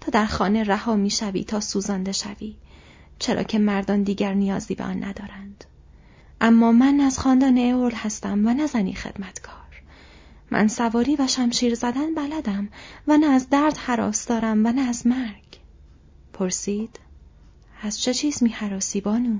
تا 0.00 0.10
در 0.10 0.26
خانه 0.26 0.64
رها 0.64 0.96
می 0.96 1.10
شوی 1.10 1.44
تا 1.44 1.60
سوزانده 1.60 2.12
شوی 2.12 2.56
چرا 3.18 3.42
که 3.42 3.58
مردان 3.58 4.02
دیگر 4.02 4.34
نیازی 4.34 4.74
به 4.74 4.84
آن 4.84 5.04
ندارند 5.04 5.64
اما 6.40 6.72
من 6.72 7.00
از 7.00 7.18
خاندان 7.18 7.58
اورل 7.58 7.94
هستم 7.94 8.46
و 8.46 8.54
نه 8.54 8.66
زنی 8.66 8.94
خدمتکار 8.94 9.82
من 10.50 10.68
سواری 10.68 11.16
و 11.16 11.26
شمشیر 11.26 11.74
زدن 11.74 12.14
بلدم 12.14 12.68
و 13.08 13.16
نه 13.16 13.26
از 13.26 13.50
درد 13.50 13.76
حراس 13.76 14.26
دارم 14.26 14.66
و 14.66 14.72
نه 14.72 14.80
از 14.80 15.06
مرگ 15.06 15.58
پرسید 16.32 16.98
از 17.82 18.02
چه 18.02 18.14
چیز 18.14 18.42
می 18.42 18.48
حراسی 18.48 19.00
بانو؟ 19.00 19.38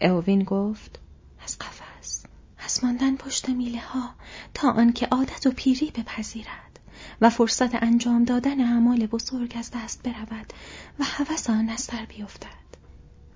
اوین 0.00 0.44
گفت 0.44 0.98
از 1.44 1.58
قفس 1.58 2.24
از 2.58 2.84
ماندن 2.84 3.16
پشت 3.16 3.48
میله 3.48 3.80
ها 3.80 4.10
تا 4.54 4.70
آنکه 4.70 5.06
عادت 5.06 5.46
و 5.46 5.50
پیری 5.50 5.90
بپذیرد 5.90 6.80
و 7.20 7.30
فرصت 7.30 7.82
انجام 7.82 8.24
دادن 8.24 8.60
اعمال 8.60 9.06
بزرگ 9.06 9.54
از 9.58 9.70
دست 9.74 10.02
برود 10.02 10.52
و 10.98 11.04
هوس 11.04 11.50
آن 11.50 11.68
از 11.68 11.80
سر 11.80 12.06
بیفتد 12.08 12.66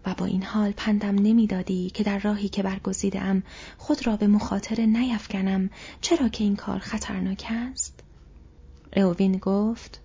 و 0.06 0.14
با 0.14 0.26
این 0.26 0.42
حال 0.42 0.72
پندم 0.72 1.14
نمی‌دادی 1.14 1.90
که 1.90 2.02
در 2.02 2.18
راهی 2.18 2.48
که 2.48 2.62
برگزیدم 2.62 3.42
خود 3.78 4.06
را 4.06 4.16
به 4.16 4.26
مخاطره 4.26 4.86
نیفکنم 4.86 5.70
چرا 6.00 6.28
که 6.28 6.44
این 6.44 6.56
کار 6.56 6.78
خطرناک 6.78 7.46
است؟ 7.50 8.00
اوین 8.96 9.38
گفت 9.38 10.00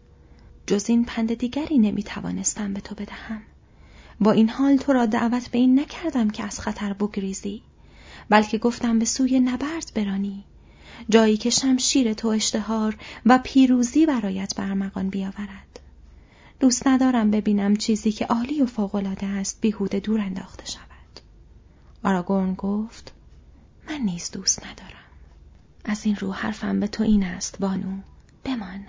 جز 0.67 0.89
این 0.89 1.05
پند 1.05 1.33
دیگری 1.33 1.77
نمی‌توانستم 1.77 2.73
به 2.73 2.81
تو 2.81 2.95
بدهم. 2.95 3.41
با 4.19 4.31
این 4.31 4.49
حال 4.49 4.77
تو 4.77 4.93
را 4.93 5.05
دعوت 5.05 5.49
به 5.49 5.57
این 5.57 5.79
نکردم 5.79 6.29
که 6.29 6.43
از 6.43 6.59
خطر 6.59 6.93
بگریزی 6.93 7.61
بلکه 8.29 8.57
گفتم 8.57 8.99
به 8.99 9.05
سوی 9.05 9.39
نبرد 9.39 9.91
برانی 9.95 10.43
جایی 11.09 11.37
که 11.37 11.49
شمشیر 11.49 12.13
تو 12.13 12.27
اشتهار 12.27 12.97
و 13.25 13.39
پیروزی 13.43 14.05
برایت 14.05 14.55
برمغان 14.55 15.09
بیاورد 15.09 15.79
دوست 16.59 16.87
ندارم 16.87 17.31
ببینم 17.31 17.75
چیزی 17.75 18.11
که 18.11 18.25
عالی 18.25 18.61
و 18.61 18.65
فوقالعاده 18.65 19.25
است 19.25 19.61
بیهوده 19.61 19.99
دور 19.99 20.19
انداخته 20.19 20.65
شود. 20.65 20.85
آراگورن 22.03 22.53
گفت 22.53 23.13
من 23.89 23.97
نیز 23.97 24.31
دوست 24.31 24.65
ندارم. 24.65 25.05
از 25.85 26.05
این 26.05 26.15
رو 26.15 26.31
حرفم 26.31 26.79
به 26.79 26.87
تو 26.87 27.03
این 27.03 27.23
است 27.23 27.59
بانو 27.59 27.97
بمان 28.43 28.85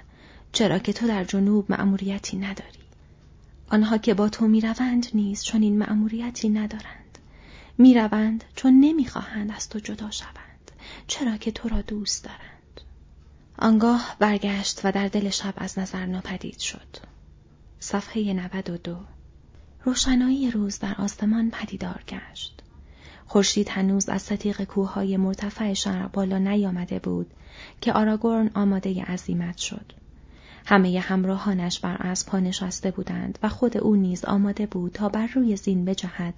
چرا 0.52 0.78
که 0.78 0.92
تو 0.92 1.06
در 1.06 1.24
جنوب 1.24 1.72
مأموریتی 1.72 2.36
نداری. 2.36 2.85
آنها 3.68 3.98
که 3.98 4.14
با 4.14 4.28
تو 4.28 4.48
می‌روند 4.48 5.06
نیز 5.14 5.44
چون 5.44 5.62
این 5.62 5.78
مأموریتی 5.78 6.48
ندارند. 6.48 7.18
می‌روند 7.78 8.44
چون 8.54 8.80
نمی‌خواهند 8.80 9.52
از 9.52 9.68
تو 9.68 9.78
جدا 9.78 10.10
شوند 10.10 10.70
چرا 11.06 11.36
که 11.36 11.52
تو 11.52 11.68
را 11.68 11.82
دوست 11.82 12.24
دارند. 12.24 12.80
آنگاه 13.58 14.16
برگشت 14.18 14.80
و 14.84 14.92
در 14.92 15.08
دل 15.08 15.30
شب 15.30 15.54
از 15.56 15.78
نظر 15.78 16.06
ناپدید 16.06 16.58
شد. 16.58 16.96
صفحه 17.80 18.32
92 18.32 18.96
روشنایی 19.84 20.50
روز 20.50 20.78
در 20.78 20.94
آسمان 20.98 21.50
پدیدار 21.50 22.02
گشت. 22.08 22.62
خورشید 23.26 23.68
هنوز 23.68 24.08
از 24.08 24.22
ستیق 24.22 24.64
کوههای 24.64 25.16
مرتفع 25.16 25.74
بالا 26.12 26.38
نیامده 26.38 26.98
بود 26.98 27.30
که 27.80 27.92
آراگورن 27.92 28.50
آماده 28.54 29.04
عزیمت 29.04 29.56
شد. 29.58 29.92
همه 30.68 31.00
همراهانش 31.00 31.80
بر 31.80 31.96
اسبها 32.00 32.40
نشسته 32.40 32.90
بودند 32.90 33.38
و 33.42 33.48
خود 33.48 33.76
او 33.76 33.96
نیز 33.96 34.24
آماده 34.24 34.66
بود 34.66 34.92
تا 34.92 35.08
بر 35.08 35.26
روی 35.26 35.56
زین 35.56 35.84
بجهد 35.84 36.34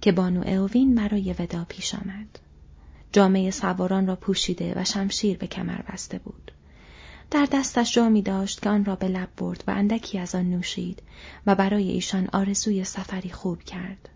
که 0.00 0.12
بانو 0.12 0.48
اوین 0.48 0.94
برای 0.94 1.32
ودا 1.38 1.66
پیش 1.68 1.94
آمد. 1.94 2.38
جامعه 3.12 3.50
سواران 3.50 4.06
را 4.06 4.16
پوشیده 4.16 4.72
و 4.76 4.84
شمشیر 4.84 5.38
به 5.38 5.46
کمر 5.46 5.82
بسته 5.82 6.18
بود. 6.18 6.52
در 7.30 7.48
دستش 7.52 7.94
جامی 7.94 8.22
داشت 8.22 8.62
که 8.62 8.70
آن 8.70 8.84
را 8.84 8.96
به 8.96 9.08
لب 9.08 9.28
برد 9.36 9.64
و 9.66 9.70
اندکی 9.70 10.18
از 10.18 10.34
آن 10.34 10.50
نوشید 10.50 11.02
و 11.46 11.54
برای 11.54 11.90
ایشان 11.90 12.28
آرزوی 12.32 12.84
سفری 12.84 13.30
خوب 13.30 13.62
کرد. 13.62 14.08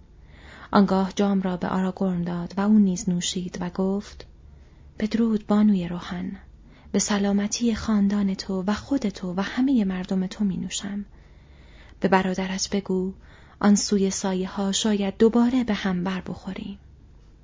آنگاه 0.71 1.13
جام 1.17 1.43
را 1.43 1.57
به 1.57 1.69
آراگورن 1.69 2.23
داد 2.23 2.55
و 2.57 2.61
او 2.61 2.79
نیز 2.79 3.09
نوشید 3.09 3.59
و 3.61 3.71
گفت 3.71 4.27
بدرود 4.99 5.47
بانوی 5.47 5.89
روحن 5.89 6.37
به 6.93 6.99
سلامتی 6.99 7.75
خاندان 7.75 8.35
تو 8.35 8.65
و 8.67 8.73
خود 8.73 9.09
تو 9.09 9.35
و 9.37 9.41
همه 9.41 9.85
مردم 9.85 10.27
تو 10.27 10.45
می 10.45 10.57
نوشم. 10.57 11.05
به 12.01 12.09
برادرت 12.09 12.69
بگو 12.73 13.13
آن 13.61 13.75
سوی 13.75 14.11
سایه 14.11 14.49
ها 14.49 14.73
شاید 14.73 15.17
دوباره 15.19 15.65
به 15.65 15.75
هم 15.75 16.05
بر 16.05 16.21
بخوریم. 16.21 16.79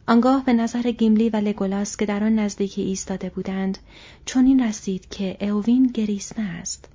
آنگاه 0.09 0.45
به 0.45 0.53
نظر 0.53 0.83
گیملی 0.83 1.31
و 1.31 1.37
لگولاس 1.37 1.97
که 1.97 2.07
در 2.07 2.25
آن 2.25 2.39
نزدیکی 2.39 2.83
ایستاده 2.83 3.31
بودند 3.31 3.79
چنین 4.25 4.65
رسید 4.65 5.09
که 5.09 5.51
اوین 5.51 5.87
گریسته 5.87 6.43
است 6.43 6.89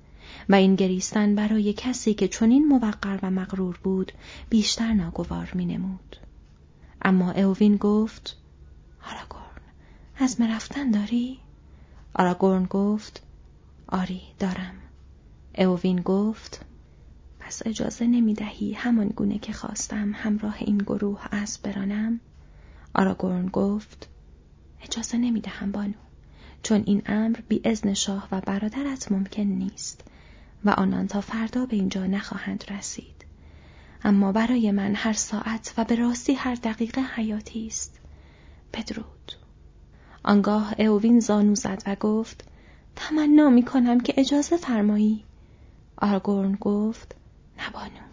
و 0.48 0.54
این 0.54 0.74
گریستن 0.74 1.34
برای 1.34 1.72
کسی 1.72 2.14
که 2.14 2.28
چنین 2.28 2.66
موقر 2.66 3.18
و 3.22 3.30
مغرور 3.30 3.80
بود 3.82 4.12
بیشتر 4.50 4.92
ناگوار 4.92 5.52
می 5.54 5.66
نمود. 5.66 6.16
اما 7.02 7.32
اوین 7.32 7.76
گفت 7.76 8.36
آراگورن 9.10 9.42
از 10.16 10.36
رفتن 10.40 10.90
داری؟ 10.90 11.38
آراگورن 12.14 12.64
گفت 12.64 13.22
آری 13.88 14.22
دارم. 14.38 14.74
اوین 15.58 16.00
گفت 16.00 16.64
پس 17.40 17.62
اجازه 17.66 18.06
نمی 18.06 18.34
دهی 18.34 18.72
همان 18.72 19.08
گونه 19.08 19.38
که 19.38 19.52
خواستم 19.52 20.12
همراه 20.14 20.56
این 20.58 20.78
گروه 20.78 21.20
از 21.30 21.58
برانم؟ 21.62 22.20
آراگورن 22.94 23.46
گفت 23.46 24.08
اجازه 24.82 25.18
نمی 25.18 25.40
دهم 25.40 25.72
بانو. 25.72 25.92
چون 26.62 26.82
این 26.86 27.02
امر 27.06 27.40
بی 27.48 27.60
ازن 27.64 27.94
شاه 27.94 28.28
و 28.32 28.40
برادرت 28.40 29.12
ممکن 29.12 29.42
نیست 29.42 30.04
و 30.64 30.70
آنان 30.70 31.06
تا 31.06 31.20
فردا 31.20 31.66
به 31.66 31.76
اینجا 31.76 32.06
نخواهند 32.06 32.64
رسید. 32.70 33.24
اما 34.04 34.32
برای 34.32 34.70
من 34.70 34.94
هر 34.94 35.12
ساعت 35.12 35.74
و 35.76 35.84
به 35.84 35.94
راستی 35.94 36.34
هر 36.34 36.54
دقیقه 36.54 37.00
حیاتی 37.00 37.66
است. 37.66 38.00
بدرود. 38.74 39.41
آنگاه 40.24 40.80
اوین 40.80 41.20
زانو 41.20 41.54
زد 41.54 41.82
و 41.86 41.94
گفت 41.94 42.44
تمنا 42.96 43.50
می 43.50 43.62
کنم 43.62 44.00
که 44.00 44.14
اجازه 44.16 44.56
فرمایی. 44.56 45.24
آرگورن 45.96 46.54
گفت 46.60 47.14
نبانو. 47.58 48.12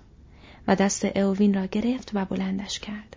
و 0.67 0.75
دست 0.75 1.05
اوین 1.05 1.53
را 1.53 1.65
گرفت 1.65 2.11
و 2.13 2.25
بلندش 2.25 2.79
کرد. 2.79 3.15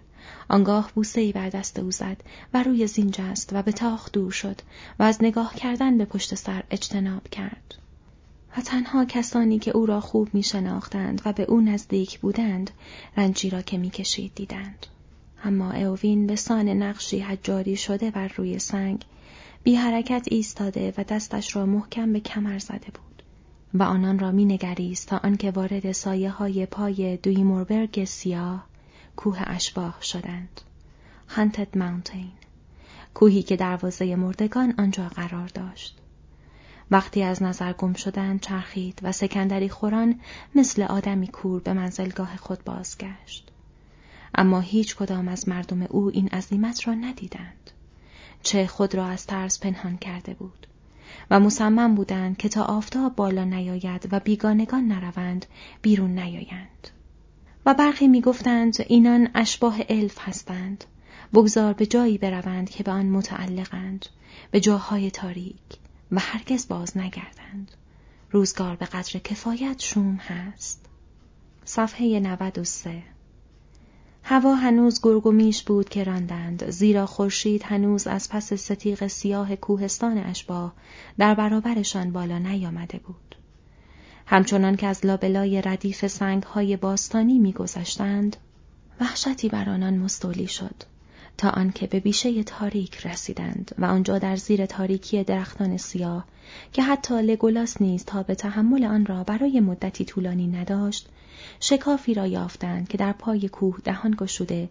آنگاه 0.48 0.90
بوسه 0.94 1.20
ای 1.20 1.32
بر 1.32 1.48
دست 1.48 1.78
او 1.78 1.90
زد 1.90 2.16
و 2.54 2.62
روی 2.62 2.86
زین 2.86 3.10
جست 3.10 3.50
و 3.52 3.62
به 3.62 3.72
تاخ 3.72 4.12
دور 4.12 4.32
شد 4.32 4.60
و 4.98 5.02
از 5.02 5.18
نگاه 5.22 5.54
کردن 5.54 5.98
به 5.98 6.04
پشت 6.04 6.34
سر 6.34 6.62
اجتناب 6.70 7.28
کرد. 7.28 7.74
و 8.56 8.60
تنها 8.60 9.04
کسانی 9.04 9.58
که 9.58 9.70
او 9.70 9.86
را 9.86 10.00
خوب 10.00 10.28
می 10.34 10.42
شناختند 10.42 11.22
و 11.24 11.32
به 11.32 11.42
او 11.42 11.60
نزدیک 11.60 12.20
بودند 12.20 12.70
رنجی 13.16 13.50
را 13.50 13.62
که 13.62 13.78
می 13.78 13.90
کشید 13.90 14.34
دیدند. 14.34 14.86
اما 15.44 15.72
اوین 15.72 16.26
به 16.26 16.36
سان 16.36 16.68
نقشی 16.68 17.20
حجاری 17.20 17.76
شده 17.76 18.10
بر 18.10 18.28
روی 18.28 18.58
سنگ 18.58 19.04
بی 19.62 19.74
حرکت 19.74 20.26
ایستاده 20.30 20.94
و 20.98 21.04
دستش 21.04 21.56
را 21.56 21.66
محکم 21.66 22.12
به 22.12 22.20
کمر 22.20 22.58
زده 22.58 22.78
بود 22.78 23.22
و 23.74 23.82
آنان 23.82 24.18
را 24.18 24.30
می 24.30 24.44
نگریست 24.44 25.08
تا 25.08 25.20
آنکه 25.24 25.50
وارد 25.50 25.92
سایه 25.92 26.30
های 26.30 26.66
پای 26.66 27.16
دویموربرگ 27.16 28.04
سیاه 28.04 28.66
کوه 29.16 29.38
اشباه 29.46 29.98
شدند. 30.02 30.60
هانتد 31.28 31.78
ماونتین 31.78 32.30
کوهی 33.14 33.42
که 33.42 33.56
دروازه 33.56 34.16
مردگان 34.16 34.74
آنجا 34.78 35.08
قرار 35.08 35.48
داشت. 35.48 35.98
وقتی 36.90 37.22
از 37.22 37.42
نظر 37.42 37.72
گم 37.72 37.92
شدن 37.92 38.38
چرخید 38.38 38.98
و 39.02 39.12
سکندری 39.12 39.68
خوران 39.68 40.20
مثل 40.54 40.82
آدمی 40.82 41.26
کور 41.26 41.60
به 41.60 41.72
منزلگاه 41.72 42.36
خود 42.36 42.64
بازگشت. 42.64 43.51
اما 44.34 44.60
هیچ 44.60 44.96
کدام 44.96 45.28
از 45.28 45.48
مردم 45.48 45.82
او 45.82 46.10
این 46.10 46.28
عظیمت 46.28 46.88
را 46.88 46.94
ندیدند. 46.94 47.70
چه 48.42 48.66
خود 48.66 48.94
را 48.94 49.06
از 49.06 49.26
ترس 49.26 49.60
پنهان 49.60 49.96
کرده 49.96 50.34
بود. 50.34 50.66
و 51.30 51.40
مصمم 51.40 51.94
بودند 51.94 52.36
که 52.36 52.48
تا 52.48 52.64
آفتاب 52.64 53.16
بالا 53.16 53.44
نیاید 53.44 54.08
و 54.12 54.20
بیگانگان 54.20 54.88
نروند 54.88 55.46
بیرون 55.82 56.18
نیایند. 56.18 56.88
و 57.66 57.74
برخی 57.74 58.08
می‌گفتند 58.08 58.76
اینان 58.86 59.28
اشباه 59.34 59.76
الف 59.88 60.18
هستند. 60.20 60.84
بگذار 61.34 61.72
به 61.72 61.86
جایی 61.86 62.18
بروند 62.18 62.70
که 62.70 62.84
به 62.84 62.90
آن 62.90 63.06
متعلقند 63.06 64.06
به 64.50 64.60
جاهای 64.60 65.10
تاریک 65.10 65.78
و 66.12 66.20
هرگز 66.20 66.68
باز 66.68 66.96
نگردند. 66.96 67.70
روزگار 68.30 68.76
به 68.76 68.86
قدر 68.86 69.18
کفایت 69.18 69.80
شوم 69.80 70.14
هست. 70.14 70.86
صفحه 71.64 72.20
93 72.20 73.02
هوا 74.24 74.54
هنوز 74.54 75.00
گرگ 75.02 75.26
و 75.26 75.32
میش 75.32 75.62
بود 75.62 75.88
که 75.88 76.04
راندند 76.04 76.70
زیرا 76.70 77.06
خورشید 77.06 77.62
هنوز 77.62 78.06
از 78.06 78.28
پس 78.28 78.52
ستیق 78.52 79.06
سیاه 79.06 79.56
کوهستان 79.56 80.18
اشباه 80.18 80.72
در 81.18 81.34
برابرشان 81.34 82.12
بالا 82.12 82.38
نیامده 82.38 82.98
بود. 82.98 83.36
همچنان 84.26 84.76
که 84.76 84.86
از 84.86 85.06
لابلای 85.06 85.62
ردیف 85.62 86.06
سنگ 86.06 86.42
های 86.42 86.76
باستانی 86.76 87.38
میگذشتند 87.38 88.36
وحشتی 89.00 89.48
بر 89.48 89.68
آنان 89.68 89.98
مستولی 89.98 90.46
شد. 90.46 90.91
تا 91.38 91.48
آنکه 91.48 91.86
به 91.86 92.00
بیشه 92.00 92.42
تاریک 92.42 93.06
رسیدند 93.06 93.74
و 93.78 93.84
آنجا 93.84 94.18
در 94.18 94.36
زیر 94.36 94.66
تاریکی 94.66 95.24
درختان 95.24 95.76
سیاه 95.76 96.24
که 96.72 96.82
حتی 96.82 97.22
لگولاس 97.22 97.82
نیز 97.82 98.04
تا 98.04 98.22
به 98.22 98.34
تحمل 98.34 98.84
آن 98.84 99.06
را 99.06 99.24
برای 99.24 99.60
مدتی 99.60 100.04
طولانی 100.04 100.46
نداشت 100.46 101.08
شکافی 101.60 102.14
را 102.14 102.26
یافتند 102.26 102.88
که 102.88 102.98
در 102.98 103.12
پای 103.12 103.48
کوه 103.48 103.78
دهان 103.84 104.14
گشوده 104.18 104.68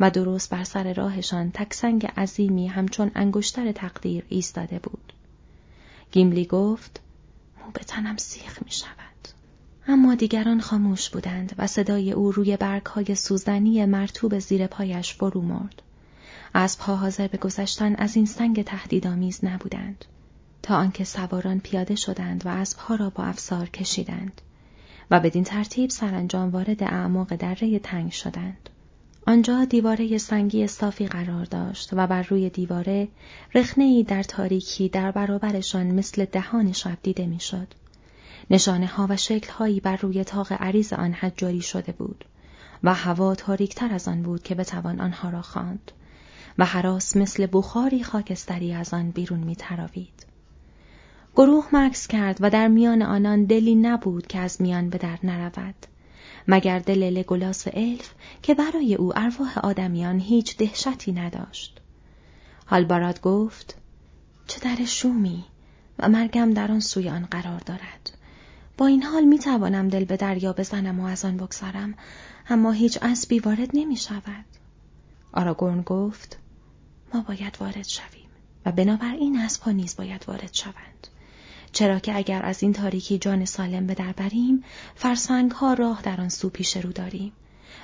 و 0.00 0.10
درست 0.10 0.50
بر 0.50 0.64
سر 0.64 0.92
راهشان 0.92 1.50
تکسنگ 1.50 2.06
عظیمی 2.06 2.66
همچون 2.66 3.10
انگشتر 3.14 3.72
تقدیر 3.72 4.24
ایستاده 4.28 4.78
بود 4.78 5.12
گیملی 6.12 6.44
گفت 6.44 7.00
مو 7.64 7.70
به 7.70 7.80
تنم 7.80 8.16
سیخ 8.16 8.62
می 8.62 8.70
شود. 8.70 9.28
اما 9.86 10.14
دیگران 10.14 10.60
خاموش 10.60 11.10
بودند 11.10 11.54
و 11.58 11.66
صدای 11.66 12.12
او 12.12 12.32
روی 12.32 12.56
برگ 12.56 12.86
های 12.86 13.14
سوزنی 13.14 13.86
مرتوب 13.86 14.38
زیر 14.38 14.66
پایش 14.66 15.14
فرو 15.14 15.42
مرد. 15.42 15.82
پا 16.54 16.96
حاضر 16.96 17.28
به 17.28 17.38
گذشتن 17.38 17.94
از 17.94 18.16
این 18.16 18.26
سنگ 18.26 18.64
تهدیدآمیز 18.64 19.44
نبودند 19.44 20.04
تا 20.62 20.76
آنکه 20.76 21.04
سواران 21.04 21.60
پیاده 21.60 21.94
شدند 21.94 22.46
و 22.46 22.48
اسبها 22.48 22.94
را 22.94 23.10
با 23.10 23.24
افسار 23.24 23.68
کشیدند 23.68 24.40
و 25.10 25.20
بدین 25.20 25.44
ترتیب 25.44 25.90
سرانجام 25.90 26.50
وارد 26.50 26.82
اعماق 26.82 27.36
دره 27.36 27.78
تنگ 27.78 28.12
شدند. 28.12 28.70
آنجا 29.26 29.64
دیواره 29.64 30.18
سنگی 30.18 30.66
صافی 30.66 31.06
قرار 31.06 31.44
داشت 31.44 31.90
و 31.92 32.06
بر 32.06 32.22
روی 32.22 32.50
دیواره 32.50 33.08
رخنهای 33.54 34.02
در 34.02 34.22
تاریکی 34.22 34.88
در 34.88 35.10
برابرشان 35.10 35.86
مثل 35.86 36.24
دهان 36.24 36.72
شب 36.72 36.98
دیده 37.02 37.26
می‌شد. 37.26 37.74
نشانه 38.50 38.86
ها 38.86 39.06
و 39.10 39.16
شکل 39.16 39.52
هایی 39.52 39.80
بر 39.80 39.96
روی 39.96 40.24
تاق 40.24 40.52
عریض 40.52 40.92
آن 40.92 41.12
حجاری 41.12 41.60
شده 41.60 41.92
بود 41.92 42.24
و 42.84 42.94
هوا 42.94 43.34
تاریکتر 43.34 43.94
از 43.94 44.08
آن 44.08 44.22
بود 44.22 44.42
که 44.42 44.54
بتوان 44.54 45.00
آنها 45.00 45.30
را 45.30 45.42
خواند 45.42 45.92
و 46.60 46.64
حراس 46.64 47.16
مثل 47.16 47.46
بخاری 47.52 48.02
خاکستری 48.02 48.72
از 48.72 48.94
آن 48.94 49.10
بیرون 49.10 49.40
می 49.40 49.56
تراوید. 49.56 50.26
گروه 51.36 51.68
مکس 51.72 52.06
کرد 52.06 52.36
و 52.40 52.50
در 52.50 52.68
میان 52.68 53.02
آنان 53.02 53.44
دلی 53.44 53.74
نبود 53.74 54.26
که 54.26 54.38
از 54.38 54.62
میان 54.62 54.90
به 54.90 54.98
در 54.98 55.18
نرود. 55.22 55.74
مگر 56.48 56.78
دل 56.78 57.10
لگولاس 57.10 57.68
الف 57.72 58.10
که 58.42 58.54
برای 58.54 58.94
او 58.94 59.18
ارواح 59.18 59.58
آدمیان 59.58 60.20
هیچ 60.20 60.56
دهشتی 60.56 61.12
نداشت. 61.12 61.80
هالباراد 62.66 63.20
گفت 63.20 63.76
چه 64.46 64.60
در 64.60 64.84
شومی 64.84 65.44
و 65.98 66.08
مرگم 66.08 66.50
در 66.50 66.72
آن 66.72 66.80
سوی 66.80 67.08
آن 67.08 67.28
قرار 67.30 67.60
دارد. 67.60 68.10
با 68.78 68.86
این 68.86 69.02
حال 69.02 69.24
می 69.24 69.38
توانم 69.38 69.88
دل 69.88 70.04
به 70.04 70.16
دریا 70.16 70.52
بزنم 70.52 71.00
و 71.00 71.04
از 71.04 71.24
آن 71.24 71.36
بگذارم 71.36 71.94
اما 72.48 72.72
هیچ 72.72 72.98
اسبی 73.02 73.38
وارد 73.38 73.70
نمی 73.74 73.96
شود. 73.96 74.44
آراگورن 75.32 75.82
گفت 75.82 76.39
ما 77.14 77.20
باید 77.20 77.56
وارد 77.60 77.88
شویم 77.88 78.30
و 78.66 78.72
بنابراین 78.72 79.38
اسبها 79.38 79.70
نیز 79.70 79.96
باید 79.96 80.24
وارد 80.28 80.54
شوند. 80.54 81.06
چرا 81.72 81.98
که 81.98 82.16
اگر 82.16 82.42
از 82.42 82.62
این 82.62 82.72
تاریکی 82.72 83.18
جان 83.18 83.44
سالم 83.44 83.86
به 83.86 83.94
در 83.94 84.12
بریم 84.12 84.64
فرسنگ 84.94 85.50
ها 85.50 85.74
راه 85.74 86.02
در 86.02 86.20
آن 86.20 86.28
سو 86.28 86.48
پیش 86.48 86.76
رو 86.76 86.92
داریم 86.92 87.32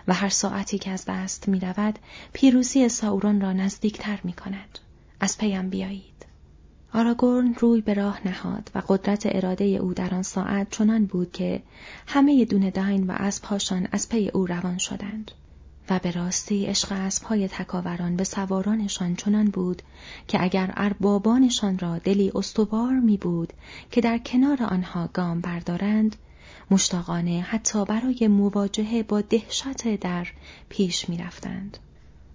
و 0.08 0.14
هر 0.14 0.28
ساعتی 0.28 0.78
که 0.78 0.90
از 0.90 1.04
دست 1.04 1.48
می 1.48 1.60
رود 1.60 1.98
پیروزی 2.32 2.88
ساورون 2.88 3.40
را 3.40 3.52
نزدیکتر 3.52 4.18
می 4.24 4.32
کند. 4.32 4.78
از 5.20 5.38
پیم 5.38 5.70
بیایید. 5.70 6.26
آراگورن 6.94 7.54
روی 7.54 7.80
به 7.80 7.94
راه 7.94 8.28
نهاد 8.28 8.70
و 8.74 8.82
قدرت 8.88 9.22
اراده 9.26 9.64
او 9.64 9.94
در 9.94 10.14
آن 10.14 10.22
ساعت 10.22 10.70
چنان 10.70 11.06
بود 11.06 11.32
که 11.32 11.62
همه 12.06 12.44
دونه 12.44 12.70
داین 12.70 13.06
و 13.06 13.14
اسبهاشان 13.16 13.88
از 13.92 14.08
پی 14.08 14.28
او 14.28 14.46
روان 14.46 14.78
شدند. 14.78 15.30
و 15.90 15.98
به 15.98 16.10
راستی 16.10 16.66
عشق 16.66 16.92
اسبهای 16.92 17.48
تکاوران 17.48 18.16
به 18.16 18.24
سوارانشان 18.24 19.16
چنان 19.16 19.44
بود 19.44 19.82
که 20.28 20.42
اگر 20.42 20.72
اربابانشان 20.76 21.78
را 21.78 21.98
دلی 21.98 22.32
استوار 22.34 22.92
می 22.92 23.16
بود 23.16 23.52
که 23.90 24.00
در 24.00 24.18
کنار 24.18 24.62
آنها 24.62 25.08
گام 25.12 25.40
بردارند 25.40 26.16
مشتاقانه 26.70 27.40
حتی 27.40 27.84
برای 27.84 28.28
مواجهه 28.28 29.02
با 29.02 29.20
دهشت 29.20 29.96
در 29.96 30.26
پیش 30.68 31.08
می 31.08 31.16
رفتند. 31.16 31.78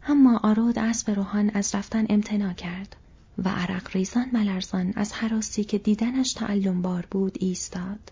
اما 0.07 0.39
آراد 0.43 0.79
اسب 0.79 1.11
روحان 1.11 1.49
از 1.49 1.75
رفتن 1.75 2.05
امتنا 2.09 2.53
کرد 2.53 2.95
و 3.37 3.49
عرق 3.49 3.89
ریزان 3.93 4.29
ملرزان 4.33 4.93
از 4.95 5.13
حراسی 5.13 5.63
که 5.63 5.77
دیدنش 5.77 6.33
تعلم 6.33 6.81
بار 6.81 7.07
بود 7.11 7.37
ایستاد 7.39 8.11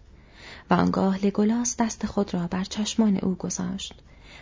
و 0.69 0.73
آنگاه 0.73 1.25
لگولاس 1.25 1.75
دست 1.77 2.05
خود 2.05 2.33
را 2.33 2.47
بر 2.47 2.63
چشمان 2.63 3.17
او 3.17 3.35
گذاشت 3.35 3.93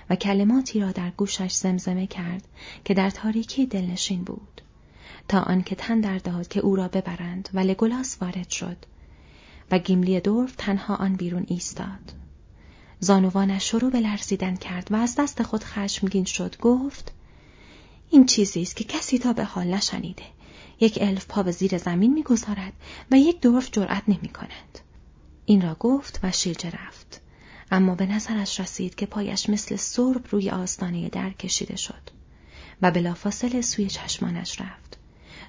و 0.10 0.15
کلماتی 0.15 0.80
را 0.80 0.91
در 0.91 1.10
گوشش 1.10 1.54
زمزمه 1.54 2.08
کرد 2.08 2.43
که 2.86 2.93
در 2.93 3.10
تاریکی 3.10 3.65
دلنشین 3.65 4.24
بود 4.24 4.62
تا 5.28 5.39
آنکه 5.39 5.76
تن 5.76 6.00
در 6.00 6.17
داد 6.17 6.48
که 6.48 6.60
او 6.60 6.76
را 6.76 6.88
ببرند 6.88 7.50
و 7.54 7.60
لگولاس 7.60 8.17
وارد 8.22 8.50
شد 8.50 8.78
و 9.72 9.80
گیملی 9.80 10.20
دورف 10.20 10.54
تنها 10.58 10.96
آن 10.96 11.15
بیرون 11.15 11.46
ایستاد 11.48 12.13
زانوانش 13.00 13.70
شروع 13.70 13.91
به 13.91 14.00
لرزیدن 14.00 14.56
کرد 14.56 14.88
و 14.91 14.96
از 14.96 15.15
دست 15.15 15.43
خود 15.43 15.63
خشمگین 15.63 16.26
شد 16.26 16.58
گفت 16.58 17.12
این 18.10 18.26
چیزی 18.26 18.62
است 18.62 18.76
که 18.76 18.84
کسی 18.84 19.20
تا 19.20 19.34
به 19.34 19.43
حال 19.43 19.67
نشنیده 19.67 20.24
یک 20.80 20.98
الف 21.02 21.26
پا 21.26 21.43
به 21.43 21.52
زیر 21.52 21.78
زمین 21.78 22.13
می‌گذارد 22.13 22.74
و 23.12 23.15
یک 23.15 23.41
دورف 23.41 23.70
جرأت 23.72 24.04
نمی 24.08 24.30
کند. 24.30 24.80
این 25.46 25.62
را 25.62 25.76
گفت 25.80 26.20
و 26.24 26.32
شیرجه 26.32 26.70
رفت. 26.70 27.22
اما 27.71 27.95
به 27.95 28.06
نظرش 28.06 28.60
رسید 28.60 28.95
که 28.95 29.06
پایش 29.06 29.49
مثل 29.49 29.75
سرب 29.75 30.25
روی 30.30 30.49
آستانه 30.49 31.10
در 31.10 31.30
کشیده 31.30 31.75
شد 31.75 32.10
و 32.82 32.91
بلافاصله 32.91 33.62
سوی 33.62 33.88
چشمانش 33.88 34.62
رفت. 34.62 34.97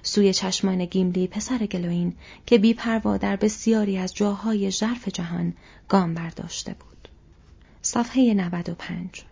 سوی 0.03 0.33
چشمان 0.33 0.85
گیملی 0.85 1.27
پسر 1.27 1.57
گلوین 1.57 2.13
که 2.45 2.57
بیپروا 2.57 3.17
در 3.17 3.35
بسیاری 3.35 3.97
از 3.97 4.13
جاهای 4.13 4.71
ژرف 4.71 5.07
جهان 5.07 5.53
گام 5.89 6.13
برداشته 6.13 6.73
بود. 6.73 7.07
صفحه 7.81 8.33
95 8.33 9.23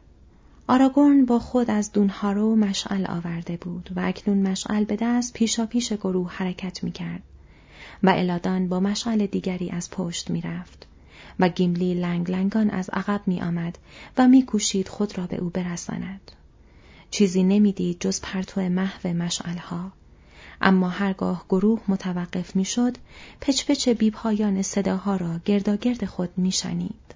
آراگورن 0.68 1.26
با 1.26 1.40
خود 1.40 1.72
از 1.72 1.92
دونهارو 1.92 2.56
مشعل 2.56 3.06
آورده 3.06 3.58
بود 3.58 3.90
و 3.96 4.00
اکنون 4.00 4.48
مشعل 4.48 4.84
به 4.84 4.98
دست 5.02 5.34
پیشا 5.34 5.66
پیش 5.66 5.94
گروه 5.94 6.32
حرکت 6.32 6.84
می 6.84 6.92
کرد 6.92 7.24
و 8.04 8.10
الادان 8.10 8.68
با 8.70 8.80
مشعل 8.80 9.26
دیگری 9.26 9.70
از 9.70 9.92
پشت 9.92 10.30
می 10.30 10.42
رفت 10.42 10.88
و 11.40 11.50
گیملی 11.50 11.94
لنگ 11.94 12.32
لنگان 12.32 12.70
از 12.70 12.90
عقب 12.90 13.22
می 13.26 13.42
آمد 13.42 13.78
و 14.18 14.28
می 14.28 14.46
کوشید 14.46 14.88
خود 14.88 15.18
را 15.18 15.28
به 15.28 15.38
او 15.38 15.50
برساند. 15.50 16.32
چیزی 17.12 17.44
نمی‌دید 17.44 18.00
جز 18.00 18.22
پرتو 18.22 18.62
محو 18.62 19.08
مشعلها. 19.08 19.92
اما 20.62 20.90
هرگاه 20.90 21.46
گروه 21.50 21.82
متوقف 21.88 22.56
می 22.56 22.66
شد، 22.66 22.98
پچ 23.42 23.66
پچ 23.66 23.90
بیپایان 23.90 24.62
صداها 24.62 25.16
را 25.16 25.40
گرداگرد 25.46 26.06
خود 26.06 26.30
می 26.38 26.52
شنید. 26.52 27.08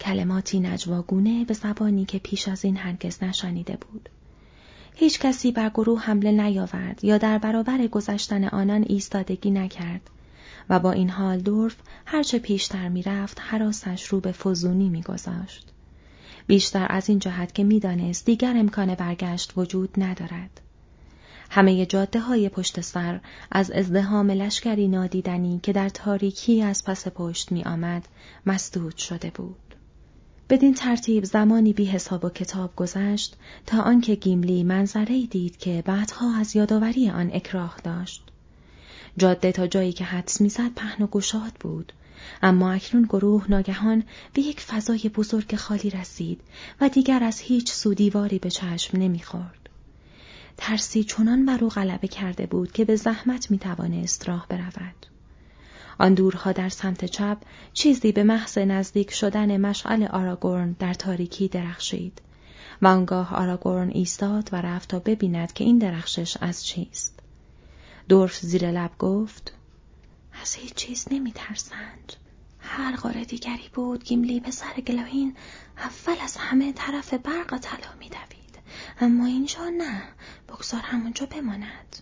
کلماتی 0.00 0.60
نجواگونه 0.60 1.44
به 1.44 1.54
زبانی 1.54 2.04
که 2.04 2.18
پیش 2.18 2.48
از 2.48 2.64
این 2.64 2.76
هرگز 2.76 3.22
نشنیده 3.22 3.76
بود. 3.76 4.08
هیچ 4.94 5.20
کسی 5.20 5.52
بر 5.52 5.68
گروه 5.68 6.00
حمله 6.00 6.32
نیاورد 6.32 7.04
یا 7.04 7.18
در 7.18 7.38
برابر 7.38 7.86
گذشتن 7.86 8.44
آنان 8.44 8.84
ایستادگی 8.88 9.50
نکرد 9.50 10.10
و 10.68 10.78
با 10.78 10.92
این 10.92 11.10
حال 11.10 11.38
دورف 11.38 11.76
هرچه 12.06 12.38
پیشتر 12.38 12.88
می‌رفت 12.88 13.38
حراسش 13.40 14.04
رو 14.04 14.20
به 14.20 14.32
فزونی 14.32 14.88
میگذاشت. 14.88 15.68
بیشتر 16.46 16.86
از 16.90 17.08
این 17.08 17.18
جهت 17.18 17.54
که 17.54 17.64
می‌دانست 17.64 18.26
دیگر 18.26 18.56
امکان 18.56 18.94
برگشت 18.94 19.52
وجود 19.56 19.90
ندارد. 19.96 20.60
همه 21.50 21.86
جاده 21.86 22.20
های 22.20 22.48
پشت 22.48 22.80
سر 22.80 23.20
از 23.50 23.70
ازدهام 23.70 24.30
لشکری 24.30 24.88
نادیدنی 24.88 25.60
که 25.62 25.72
در 25.72 25.88
تاریکی 25.88 26.62
از 26.62 26.84
پس 26.84 27.08
پشت 27.08 27.52
می 27.52 27.62
آمد 27.62 28.08
مسدود 28.46 28.96
شده 28.96 29.30
بود. 29.30 29.56
بدین 30.50 30.74
ترتیب 30.74 31.24
زمانی 31.24 31.72
بی 31.72 31.84
حساب 31.84 32.24
و 32.24 32.28
کتاب 32.28 32.76
گذشت 32.76 33.36
تا 33.66 33.82
آنکه 33.82 34.14
گیملی 34.14 34.64
منظره 34.64 35.26
دید 35.26 35.56
که 35.56 35.82
بعدها 35.86 36.36
از 36.36 36.56
یادآوری 36.56 37.10
آن 37.10 37.30
اکراه 37.32 37.76
داشت. 37.84 38.31
جاده 39.16 39.52
تا 39.52 39.66
جایی 39.66 39.92
که 39.92 40.04
حدس 40.04 40.40
می‌زد 40.40 40.74
پهن 40.76 41.04
و 41.04 41.06
گشاد 41.06 41.52
بود 41.60 41.92
اما 42.42 42.72
اکنون 42.72 43.02
گروه 43.02 43.46
ناگهان 43.48 44.04
به 44.32 44.42
یک 44.42 44.60
فضای 44.60 45.10
بزرگ 45.14 45.56
خالی 45.56 45.90
رسید 45.90 46.40
و 46.80 46.88
دیگر 46.88 47.24
از 47.24 47.40
هیچ 47.40 47.72
سودیواری 47.72 48.38
به 48.38 48.50
چشم 48.50 48.98
نمی‌خورد. 48.98 49.68
ترسی 50.56 51.04
چنان 51.04 51.46
بر 51.46 51.64
او 51.64 51.68
غلبه 51.68 52.08
کرده 52.08 52.46
بود 52.46 52.72
که 52.72 52.84
به 52.84 52.96
زحمت 52.96 53.50
می 53.50 53.58
توانست 53.58 54.28
راه 54.28 54.46
برود. 54.48 55.06
آن 55.98 56.14
دورها 56.14 56.52
در 56.52 56.68
سمت 56.68 57.04
چپ 57.04 57.38
چیزی 57.72 58.12
به 58.12 58.22
محض 58.22 58.58
نزدیک 58.58 59.10
شدن 59.10 59.60
مشعل 59.60 60.04
آراگورن 60.04 60.76
در 60.78 60.94
تاریکی 60.94 61.48
درخشید 61.48 62.22
و 62.82 62.86
آنگاه 62.86 63.34
آراگورن 63.34 63.88
ایستاد 63.88 64.48
و 64.52 64.56
رفت 64.56 64.88
تا 64.88 64.98
ببیند 64.98 65.52
که 65.52 65.64
این 65.64 65.78
درخشش 65.78 66.36
از 66.40 66.66
چیست. 66.66 67.21
دورف 68.08 68.38
زیر 68.38 68.70
لب 68.70 68.98
گفت 68.98 69.52
از 70.42 70.54
هیچ 70.54 70.74
چیز 70.74 71.06
نمی 71.10 71.32
ترسند. 71.32 72.12
هر 72.58 72.96
غار 72.96 73.24
دیگری 73.24 73.70
بود 73.74 74.04
گیملی 74.04 74.40
پسر 74.40 74.74
گلاهین 74.86 75.36
اول 75.78 76.16
از 76.24 76.36
همه 76.36 76.72
طرف 76.72 77.14
برق 77.14 77.58
طلا 77.58 77.94
می 77.98 78.08
دوید. 78.08 78.58
اما 79.00 79.26
اینجا 79.26 79.68
نه 79.68 80.02
بگذار 80.48 80.80
همونجا 80.80 81.26
بماند. 81.26 81.96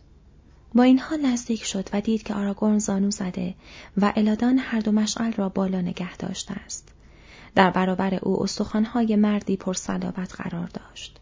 با 0.75 0.83
این 0.83 0.99
حال 0.99 1.21
نزدیک 1.27 1.65
شد 1.65 1.89
و 1.93 2.01
دید 2.01 2.23
که 2.23 2.35
آراگورن 2.35 2.79
زانو 2.79 3.11
زده 3.11 3.55
و 3.97 4.13
الادان 4.17 4.59
هر 4.59 4.81
دو 4.81 4.93
مشعل 4.93 5.33
را 5.33 5.49
بالا 5.49 5.81
نگه 5.81 6.17
داشته 6.17 6.55
است. 6.55 6.89
در 7.55 7.71
برابر 7.71 8.15
او 8.15 8.43
استخوانهای 8.43 9.17
مردی 9.17 9.57
پرصلابت 9.57 10.35
قرار 10.35 10.67
داشت. 10.67 11.21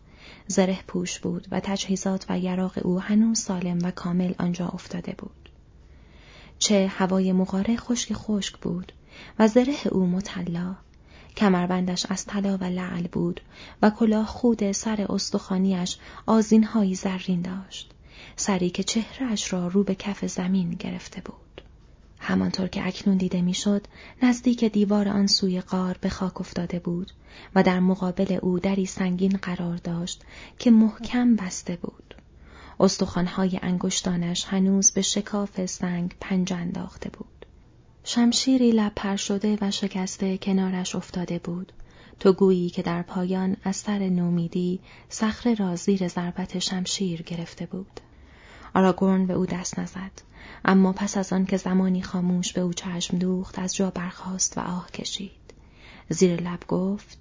زره 0.49 0.79
پوش 0.87 1.19
بود 1.19 1.49
و 1.51 1.61
تجهیزات 1.61 2.27
و 2.29 2.39
یراق 2.39 2.73
او 2.83 3.01
هنوز 3.01 3.41
سالم 3.41 3.79
و 3.83 3.91
کامل 3.91 4.35
آنجا 4.39 4.69
افتاده 4.69 5.15
بود. 5.19 5.49
چه 6.59 6.87
هوای 6.87 7.33
مغاره 7.33 7.77
خشک 7.77 8.13
خشک 8.13 8.59
بود 8.59 8.93
و 9.39 9.49
زره 9.49 9.87
او 9.93 10.07
مطلا 10.07 10.77
کمربندش 11.37 12.07
از 12.09 12.27
طلا 12.27 12.57
و 12.57 12.65
لعل 12.65 13.07
بود 13.07 13.41
و 13.83 13.91
کلاه 13.91 14.27
خود 14.27 14.73
سر 14.73 15.07
استخوانیش 15.09 15.99
آزینهایی 16.27 16.95
زرین 16.95 17.43
داشت. 17.43 17.91
سری 18.37 18.71
که 18.71 18.83
چهرهش 18.83 19.53
را 19.53 19.69
رو 19.69 19.85
به 19.85 19.95
کف 19.95 20.27
زمین 20.27 20.71
گرفته 20.71 21.21
بود. 21.21 21.63
همانطور 22.19 22.69
که 22.69 22.87
اکنون 22.87 23.17
دیده 23.17 23.43
می‌شد 23.43 23.87
نزدیک 24.23 24.65
دیوار 24.65 25.09
آن 25.09 25.27
سوی 25.27 25.61
غار 25.61 25.99
به 26.01 26.09
خاک 26.09 26.41
افتاده 26.41 26.79
بود 26.79 27.13
و 27.55 27.63
در 27.63 27.81
مقابل 27.81 28.39
او 28.43 28.59
دری 28.59 28.87
سنگین 28.87 29.37
قرار 29.43 29.77
داشت 29.77 30.25
که 30.59 30.71
محکم 30.71 31.37
بسته 31.37 31.77
بود. 31.77 32.15
استخوانهای 32.81 33.59
انگشتانش 33.63 34.45
هنوز 34.45 34.91
به 34.91 35.03
شکاف 35.03 35.67
سنگ 35.67 36.15
پنجه 36.21 36.57
انداخته 36.57 37.11
بود. 37.11 37.47
شمشیری 38.05 38.73
لب 38.73 39.17
شده 39.17 39.59
و 39.61 39.71
شکسته 39.71 40.39
کنارش 40.39 40.95
افتاده 40.95 41.39
بود. 41.39 41.73
تو 42.21 42.33
گویی 42.33 42.71
که 42.71 42.83
در 42.83 43.03
پایان 43.03 43.57
از 43.65 43.77
سر 43.77 43.99
نومیدی 43.99 44.81
صخره 45.09 45.55
را 45.55 45.77
زیر 45.77 46.09
ضربت 46.09 46.59
شمشیر 46.59 47.23
گرفته 47.23 47.67
بود. 47.67 48.01
آراگورن 48.75 49.27
به 49.27 49.35
او 49.35 49.47
دست 49.47 49.79
نزد. 49.79 50.23
اما 50.65 50.93
پس 50.93 51.17
از 51.17 51.33
آن 51.33 51.47
که 51.47 51.57
زمانی 51.57 52.03
خاموش 52.03 52.53
به 52.53 52.61
او 52.61 52.73
چشم 52.73 53.19
دوخت 53.19 53.59
از 53.59 53.77
جا 53.77 53.91
برخاست 53.91 54.59
و 54.59 54.61
آه 54.61 54.91
کشید. 54.91 55.31
زیر 56.09 56.41
لب 56.41 56.67
گفت 56.69 57.19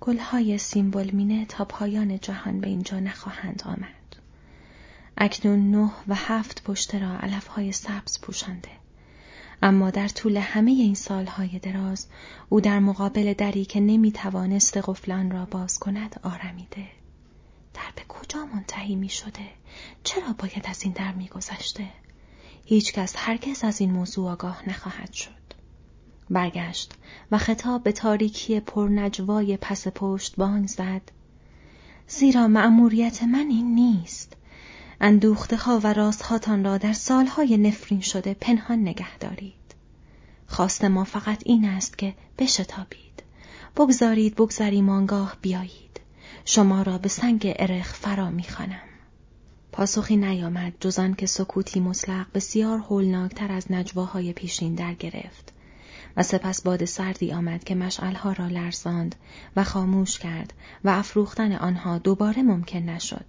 گلهای 0.00 0.58
سیمبل 0.58 1.10
مینه 1.10 1.46
تا 1.46 1.64
پایان 1.64 2.18
جهان 2.18 2.60
به 2.60 2.68
اینجا 2.68 3.00
نخواهند 3.00 3.62
آمد. 3.66 4.16
اکنون 5.18 5.70
نه 5.70 5.90
و 6.08 6.14
هفت 6.14 6.64
پشت 6.64 6.94
را 6.94 7.18
علفهای 7.18 7.72
سبز 7.72 8.20
پوشانده. 8.20 8.68
اما 9.62 9.90
در 9.90 10.08
طول 10.08 10.36
همه 10.36 10.70
این 10.70 10.94
سالهای 10.94 11.58
دراز 11.58 12.06
او 12.48 12.60
در 12.60 12.78
مقابل 12.78 13.34
دری 13.34 13.64
که 13.64 13.80
نمی 13.80 14.12
توانست 14.12 14.76
قفلان 14.76 15.30
را 15.30 15.44
باز 15.44 15.78
کند 15.78 16.20
آرمیده. 16.22 16.86
در 17.76 17.92
به 17.96 18.02
کجا 18.08 18.44
منتهی 18.44 18.94
می 18.94 19.08
شده؟ 19.08 19.48
چرا 20.04 20.32
باید 20.38 20.64
از 20.64 20.82
این 20.82 20.92
در 20.92 21.12
می 21.12 21.28
گذشته؟ 21.28 21.88
هیچکس 22.64 23.14
هرگز 23.16 23.64
از 23.64 23.80
این 23.80 23.90
موضوع 23.90 24.30
آگاه 24.30 24.68
نخواهد 24.68 25.12
شد. 25.12 25.30
برگشت 26.30 26.94
و 27.30 27.38
خطاب 27.38 27.82
به 27.82 27.92
تاریکی 27.92 28.60
پرنجوای 28.60 29.56
پس 29.56 29.88
پشت 29.88 30.36
بانگ 30.36 30.68
زد. 30.68 31.02
زیرا 32.08 32.48
مأموریت 32.48 33.22
من 33.22 33.46
این 33.50 33.74
نیست. 33.74 34.36
اندوخته 35.00 35.56
ها 35.56 35.80
و 35.82 35.94
را 35.94 36.78
در 36.78 36.92
سالهای 36.92 37.56
نفرین 37.56 38.00
شده 38.00 38.34
پنهان 38.34 38.78
نگه 38.78 39.18
دارید. 39.18 39.54
خواست 40.46 40.84
ما 40.84 41.04
فقط 41.04 41.42
این 41.46 41.64
است 41.64 41.98
که 41.98 42.14
بشتابید. 42.38 43.22
بگذارید 43.76 44.34
بگذریم 44.34 44.88
آنگاه 44.88 45.36
بیایید. 45.42 45.85
شما 46.48 46.82
را 46.82 46.98
به 46.98 47.08
سنگ 47.08 47.54
ارخ 47.58 47.94
فرا 47.94 48.30
می‌خوانم. 48.30 48.80
پاسخی 49.72 50.16
نیامد 50.16 50.72
جز 50.80 51.00
که 51.18 51.26
سکوتی 51.26 51.80
مطلق 51.80 52.26
بسیار 52.34 52.78
هولناکتر 52.78 53.52
از 53.52 53.72
نجواهای 53.72 54.32
پیشین 54.32 54.74
در 54.74 54.94
گرفت 54.94 55.52
و 56.16 56.22
سپس 56.22 56.62
باد 56.62 56.84
سردی 56.84 57.32
آمد 57.32 57.64
که 57.64 57.74
مشعلها 57.74 58.32
را 58.32 58.46
لرزاند 58.46 59.14
و 59.56 59.64
خاموش 59.64 60.18
کرد 60.18 60.52
و 60.84 60.88
افروختن 60.88 61.52
آنها 61.52 61.98
دوباره 61.98 62.42
ممکن 62.42 62.78
نشد. 62.78 63.26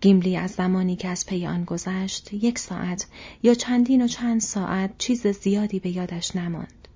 گیملی 0.00 0.36
از 0.36 0.50
زمانی 0.50 0.96
که 0.96 1.08
از 1.08 1.26
پی 1.26 1.46
آن 1.46 1.64
گذشت 1.64 2.32
یک 2.32 2.58
ساعت 2.58 3.06
یا 3.42 3.54
چندین 3.54 4.04
و 4.04 4.08
چند 4.08 4.40
ساعت 4.40 4.90
چیز 4.98 5.26
زیادی 5.26 5.78
به 5.78 5.90
یادش 5.90 6.36
نماند. 6.36 6.88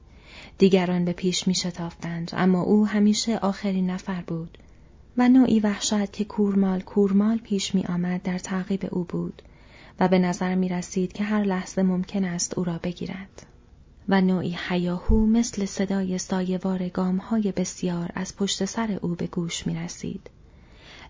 دیگران 0.59 1.05
به 1.05 1.13
پیش 1.13 1.49
می 1.49 1.55
شتافتند 1.55 2.31
اما 2.33 2.63
او 2.63 2.87
همیشه 2.87 3.39
آخرین 3.39 3.91
نفر 3.91 4.23
بود 4.23 4.59
و 5.17 5.29
نوعی 5.29 5.61
وحشت 5.61 6.13
که 6.13 6.25
کورمال 6.25 6.81
کورمال 6.81 7.39
پیش 7.39 7.75
می 7.75 7.85
آمد 7.85 8.23
در 8.23 8.39
تعقیب 8.39 8.89
او 8.91 9.05
بود 9.05 9.43
و 10.01 10.09
به 10.09 10.19
نظر 10.19 10.55
می 10.55 10.69
رسید 10.69 11.13
که 11.13 11.25
هر 11.25 11.43
لحظه 11.43 11.83
ممکن 11.83 12.25
است 12.25 12.59
او 12.59 12.65
را 12.65 12.79
بگیرد. 12.83 13.47
و 14.09 14.21
نوعی 14.21 14.57
حیاهو 14.69 15.27
مثل 15.27 15.65
صدای 15.65 16.19
سایوار 16.19 16.89
گامهای 16.89 17.53
بسیار 17.53 18.11
از 18.15 18.37
پشت 18.37 18.65
سر 18.65 18.99
او 19.03 19.09
به 19.15 19.27
گوش 19.27 19.67
می 19.67 19.75
رسید. 19.75 20.31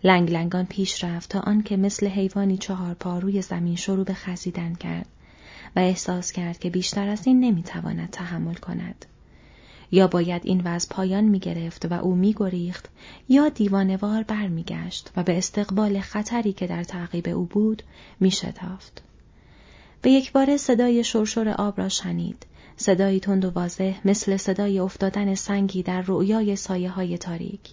لنگ 0.04 0.30
لنگان 0.30 0.66
پیش 0.66 1.04
رفت 1.04 1.30
تا 1.30 1.40
آنکه 1.40 1.76
مثل 1.76 2.06
حیوانی 2.06 2.56
چهار 2.56 2.94
پا 2.94 3.18
روی 3.18 3.42
زمین 3.42 3.76
شروع 3.76 4.04
به 4.04 4.14
خزیدن 4.14 4.74
کرد 4.74 5.06
و 5.76 5.80
احساس 5.80 6.32
کرد 6.32 6.58
که 6.58 6.70
بیشتر 6.70 7.08
از 7.08 7.26
این 7.26 7.40
نمی‌تواند 7.40 8.10
تحمل 8.10 8.54
کند. 8.54 9.06
یا 9.94 10.06
باید 10.06 10.42
این 10.44 10.62
وضع 10.64 10.88
پایان 10.90 11.24
می 11.24 11.38
گرفت 11.38 11.92
و 11.92 11.94
او 11.94 12.14
می 12.14 12.34
گریخت 12.36 12.88
یا 13.28 13.48
دیوانوار 13.48 14.22
بر 14.22 14.48
می 14.48 14.62
گشت 14.62 15.10
و 15.16 15.22
به 15.22 15.38
استقبال 15.38 16.00
خطری 16.00 16.52
که 16.52 16.66
در 16.66 16.84
تعقیب 16.84 17.28
او 17.28 17.44
بود 17.44 17.82
می 18.20 18.30
شتافت. 18.30 19.02
به 20.02 20.10
یک 20.10 20.32
بار 20.32 20.56
صدای 20.56 21.04
شرشور 21.04 21.48
آب 21.48 21.80
را 21.80 21.88
شنید. 21.88 22.46
صدایی 22.76 23.20
تند 23.20 23.44
و 23.44 23.50
واضح 23.50 23.94
مثل 24.04 24.36
صدای 24.36 24.78
افتادن 24.78 25.34
سنگی 25.34 25.82
در 25.82 26.04
رؤیای 26.06 26.56
سایه 26.56 26.90
های 26.90 27.18
تاریک. 27.18 27.70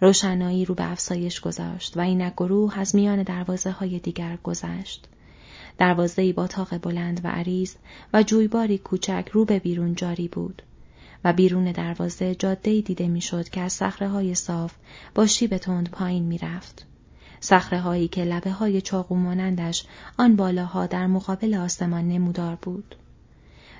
روشنایی 0.00 0.64
رو 0.64 0.74
به 0.74 0.90
افسایش 0.90 1.40
گذاشت 1.40 1.96
و 1.96 2.00
اینک 2.00 2.32
گروه 2.32 2.78
از 2.78 2.94
میان 2.94 3.22
دروازه 3.22 3.70
های 3.70 3.98
دیگر 3.98 4.38
گذشت. 4.42 5.06
دروازه 5.78 6.32
با 6.32 6.46
تاق 6.46 6.78
بلند 6.78 7.20
و 7.24 7.28
عریض 7.28 7.74
و 8.12 8.22
جویباری 8.22 8.78
کوچک 8.78 9.28
رو 9.32 9.44
به 9.44 9.58
بیرون 9.58 9.94
جاری 9.94 10.28
بود. 10.28 10.62
و 11.24 11.32
بیرون 11.32 11.72
دروازه 11.72 12.34
جاده 12.34 12.80
دیده 12.80 13.08
می‌شد 13.08 13.48
که 13.48 13.60
از 13.60 13.72
صخره 13.72 14.08
های 14.08 14.34
صاف 14.34 14.74
با 15.14 15.26
شیب 15.26 15.56
تند 15.56 15.90
پایین 15.90 16.24
می‌رفت. 16.24 16.86
صخره 17.40 17.80
هایی 17.80 18.08
که 18.08 18.24
لبه 18.24 18.50
های 18.50 18.80
چاقو 18.80 19.14
مانندش 19.14 19.84
آن 20.18 20.36
بالاها 20.36 20.86
در 20.86 21.06
مقابل 21.06 21.54
آسمان 21.54 22.08
نمودار 22.08 22.58
بود. 22.62 22.94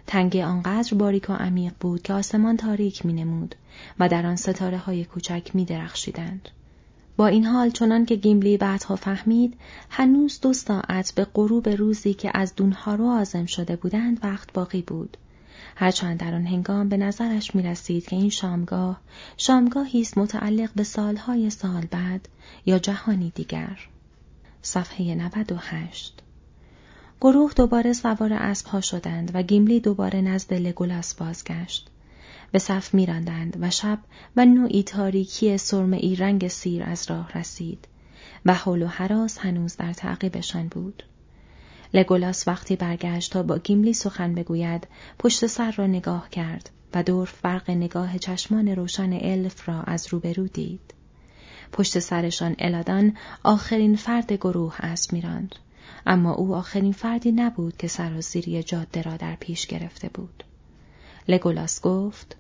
تنگ 0.07 0.37
آنقدر 0.37 0.95
باریک 0.95 1.31
و 1.31 1.33
عمیق 1.33 1.73
بود 1.81 2.03
که 2.03 2.13
آسمان 2.13 2.57
تاریک 2.57 3.07
می 3.07 3.13
نمود 3.13 3.55
و 3.99 4.09
در 4.09 4.27
آن 4.27 4.37
ستاره 4.37 4.79
های 4.79 5.05
کوچک 5.05 5.51
می 5.55 5.65
درخشیدند. 5.65 6.49
با 7.17 7.27
این 7.27 7.47
حال 7.47 7.71
چنان 7.71 8.07
که 8.07 8.17
گیملی 8.17 8.57
بعدها 8.57 8.97
فهمید 8.97 9.55
هنوز 9.91 10.41
دو 10.41 10.53
ساعت 10.53 11.13
به 11.15 11.27
غروب 11.35 11.69
روزی 11.69 12.15
که 12.15 12.31
از 12.35 12.55
دونها 12.55 12.95
رو 12.95 13.07
آزم 13.07 13.47
شده 13.47 13.77
بودند 13.77 14.21
وقت 14.23 14.53
باقی 14.53 14.83
بود 14.83 15.17
هرچند 15.77 16.21
در 16.21 16.35
آن 16.35 16.47
هنگام 16.47 16.89
به 16.89 16.97
نظرش 16.97 17.55
می 17.55 17.63
رسید 17.63 18.07
که 18.07 18.17
این 18.17 18.31
شامگاه 18.31 19.01
شامگاهی 19.37 20.01
است 20.01 20.19
متعلق 20.19 20.71
به 20.75 20.85
سالهای 20.85 21.51
سال 21.51 21.87
بعد 21.91 22.29
یا 22.67 22.79
جهانی 22.79 23.33
دیگر. 23.35 23.89
صفحه 24.63 25.15
98 25.15 26.23
گروه 27.21 27.53
دوباره 27.53 27.93
سوار 27.93 28.33
اسبها 28.33 28.81
شدند 28.81 29.31
و 29.35 29.43
گیملی 29.43 29.81
دوباره 29.81 30.21
نزد 30.21 30.55
لگولاس 30.55 31.15
بازگشت. 31.15 31.91
به 32.53 32.59
صف 32.59 32.95
میراندند 32.95 33.57
و 33.61 33.71
شب 33.71 33.99
و 34.37 34.45
نوعی 34.45 34.83
تاریکی 34.83 35.59
آبی 35.93 36.17
رنگ 36.17 36.49
سیر 36.49 36.83
از 36.83 37.11
راه 37.11 37.33
رسید 37.39 37.89
و 38.47 38.55
هول 38.55 38.83
و 38.83 38.87
هراس 38.87 39.39
هنوز 39.39 39.77
در 39.77 39.93
تعقیبشان 39.93 40.69
بود. 40.69 41.03
لگولاس 41.95 42.49
وقتی 42.49 42.77
برگشت 42.77 43.33
تا 43.33 43.43
با 43.43 43.59
گیملی 43.59 43.93
سخن 43.93 44.35
بگوید 44.35 44.87
پشت 45.19 45.47
سر 45.47 45.71
را 45.71 45.87
نگاه 45.87 46.31
کرد 46.31 46.71
و 46.95 47.03
دور 47.03 47.27
فرق 47.27 47.71
نگاه 47.71 48.19
چشمان 48.19 48.69
روشن 48.69 49.13
الف 49.13 49.69
را 49.69 49.83
از 49.83 50.07
روبرو 50.07 50.47
دید. 50.47 50.95
پشت 51.73 51.99
سرشان 51.99 52.57
الادان 52.59 53.17
آخرین 53.43 53.97
فرد 53.97 54.33
گروه 54.33 54.75
اسب 54.79 55.13
میراند 55.13 55.55
اما 56.07 56.33
او 56.33 56.55
آخرین 56.55 56.93
فردی 56.93 57.33
نبود 57.33 57.77
که 57.77 57.89
سرازیری 57.89 58.63
جاده 58.63 59.03
را 59.03 59.17
در 59.17 59.37
پیش 59.37 59.67
گرفته 59.67 60.09
بود. 60.09 60.45
لگولاس 61.29 61.81
گفت 61.81 62.37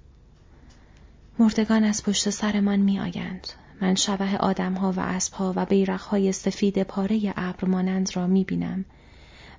مردگان 1.38 1.84
از 1.84 2.02
پشت 2.02 2.30
سرمان 2.30 2.78
می 2.78 3.00
آیند. 3.00 3.46
من 3.80 3.94
شبه 3.94 4.38
آدمها 4.38 4.92
و 4.92 5.00
اسبها 5.00 5.52
و 5.56 5.66
بیرقهای 5.66 6.32
سفید 6.32 6.82
پاره 6.82 7.34
ابر 7.36 7.68
مانند 7.68 8.16
را 8.16 8.26
می 8.26 8.44
بینم 8.44 8.84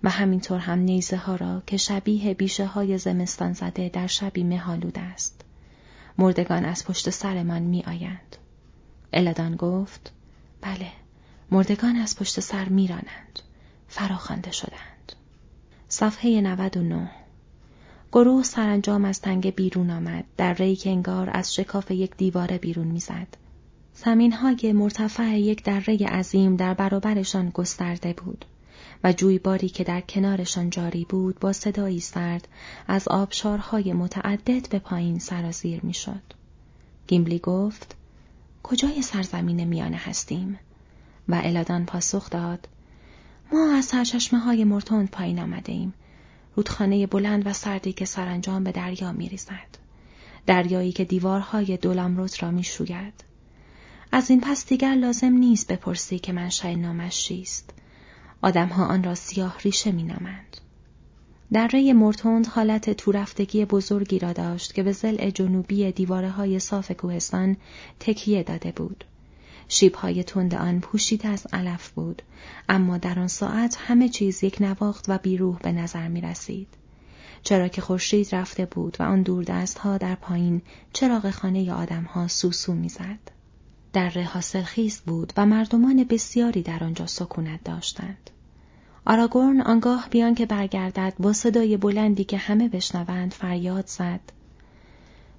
و 0.04 0.10
همینطور 0.10 0.60
هم 0.60 0.80
نیزه 0.80 1.18
ها 1.18 1.36
را 1.36 1.64
که 1.68 1.78
شبیه 1.78 2.34
بیشه 2.34 2.66
های 2.66 2.98
زمستان 2.98 3.54
زده 3.54 3.90
در 3.90 4.08
شبی 4.08 4.44
مهالود 4.44 4.98
است. 5.00 5.42
مردگان 6.18 6.66
از 6.66 6.86
پشت 6.86 7.10
سرمان 7.10 7.62
می 7.62 7.84
آیند. 7.88 8.36
الدان 9.14 9.56
گفت 9.56 10.12
بله 10.62 10.92
مردگان 11.52 11.96
از 11.96 12.16
پشت 12.16 12.40
سر 12.40 12.66
می 12.66 12.88
رانند. 12.88 13.40
فراخوانده 13.88 14.52
شدند. 14.52 15.12
صفحه 15.88 16.42
99 16.42 17.10
گروه 18.12 18.44
سرانجام 18.44 19.06
از 19.06 19.22
تنگ 19.22 19.56
بیرون 19.56 19.90
آمد 19.90 20.24
در 20.38 20.54
ری 20.54 20.76
که 20.76 20.90
انگار 20.90 21.30
از 21.34 21.56
شکاف 21.56 21.92
یک 21.92 22.18
دیواره 22.18 22.58
بیرون 22.58 22.88
می‌زد. 22.88 23.28
زمین 23.94 24.32
های 24.32 24.74
مرتفع 24.74 25.40
یک 25.40 25.64
دره 25.64 26.08
عظیم 26.08 26.56
در 26.56 26.74
برابرشان 26.74 27.50
گسترده 27.50 28.14
بود. 28.14 28.46
و 29.04 29.14
جویباری 29.14 29.70
که 29.70 29.84
در 29.84 30.02
کنارشان 30.02 30.70
جاری 30.70 31.06
بود 31.06 31.40
با 31.40 31.54
صدایی 31.54 32.00
سرد 32.00 32.48
از 32.88 33.08
آبشارهای 33.08 33.94
متعدد 33.94 34.70
به 34.70 34.80
پایین 34.80 35.20
سرازیر 35.20 35.80
می‌شد. 35.84 36.22
گیمبلی 37.08 37.40
گفت 37.40 37.96
کجای 38.64 39.02
سرزمین 39.02 39.64
میانه 39.64 39.98
هستیم؟ 39.98 40.60
و 41.30 41.42
الادان 41.44 41.86
پاسخ 41.86 42.30
داد 42.30 42.68
ما 43.54 43.74
از 43.76 43.86
سرچشمه 43.86 44.40
های 44.40 44.64
مرتوند 44.64 45.10
پایین 45.10 45.40
آمده 45.40 45.72
ایم. 45.72 45.94
رودخانه 46.56 47.08
بلند 47.08 47.48
و 47.48 47.54
سردی 47.54 47.94
که 47.94 48.06
سرانجام 48.06 48.64
به 48.64 48.72
دریا 48.72 49.12
می 49.12 49.30
ریزد. 49.30 49.78
دریایی 50.46 50.92
که 50.92 51.06
دیوارهای 51.06 51.78
دولامروت 51.78 52.44
را 52.44 52.52
می 52.52 52.64
شوید. 52.64 53.14
از 54.12 54.30
این 54.30 54.42
پس 54.42 54.66
دیگر 54.66 54.96
لازم 54.96 55.34
نیست 55.34 55.72
بپرسی 55.72 56.20
که 56.20 56.34
من 56.34 56.50
نامش 56.64 57.24
چیست. 57.24 57.74
آدمها 58.42 58.86
آن 58.86 59.04
را 59.04 59.16
سیاه 59.16 59.58
ریشه 59.64 59.92
می 59.92 60.04
نامند. 60.04 60.58
ری 61.68 61.94
مرتوند 61.94 62.48
حالت 62.48 62.90
تورفتگی 62.90 63.66
بزرگی 63.66 64.20
را 64.20 64.34
داشت 64.34 64.74
که 64.74 64.84
به 64.84 64.92
زل 64.92 65.30
جنوبی 65.30 65.92
دیواره 65.92 66.30
های 66.30 66.60
صاف 66.60 66.92
کوهستان 66.92 67.58
تکیه 68.00 68.44
داده 68.44 68.72
بود. 68.72 69.06
شیبهای 69.68 70.24
تند 70.24 70.56
آن 70.56 70.80
پوشیده 70.80 71.28
از 71.28 71.48
علف 71.54 71.90
بود 71.90 72.22
اما 72.70 72.98
در 72.98 73.20
آن 73.20 73.28
ساعت 73.28 73.78
همه 73.80 74.10
چیز 74.10 74.44
یک 74.44 74.58
نواخت 74.62 75.06
و 75.08 75.18
بیروح 75.18 75.60
به 75.60 75.72
نظر 75.72 76.08
می 76.08 76.22
رسید. 76.22 76.68
چرا 77.44 77.68
که 77.68 77.82
خورشید 77.82 78.36
رفته 78.36 78.66
بود 78.66 78.98
و 79.00 79.04
آن 79.04 79.24
دست 79.24 79.78
ها 79.78 79.98
در 79.98 80.16
پایین 80.16 80.62
چراغ 80.94 81.30
خانه 81.30 81.74
آدم 81.74 82.04
ها 82.04 82.28
سوسو 82.28 82.74
می‌زد. 82.74 83.41
در 83.94 84.10
حاصل 84.10 84.64
خیز 84.64 85.02
بود 85.02 85.34
و 85.38 85.46
مردمان 85.46 86.04
بسیاری 86.04 86.62
در 86.62 86.84
آنجا 86.84 87.08
سکونت 87.08 87.64
داشتند. 87.64 88.30
آراگورن 89.06 89.62
آنگاه 89.62 90.08
بیان 90.10 90.36
که 90.36 90.46
برگردد 90.46 91.14
با 91.20 91.34
صدای 91.34 91.78
بلندی 91.78 92.24
که 92.24 92.38
همه 92.38 92.70
بشنوند 92.70 93.34
فریاد 93.34 93.88
زد. 93.88 94.20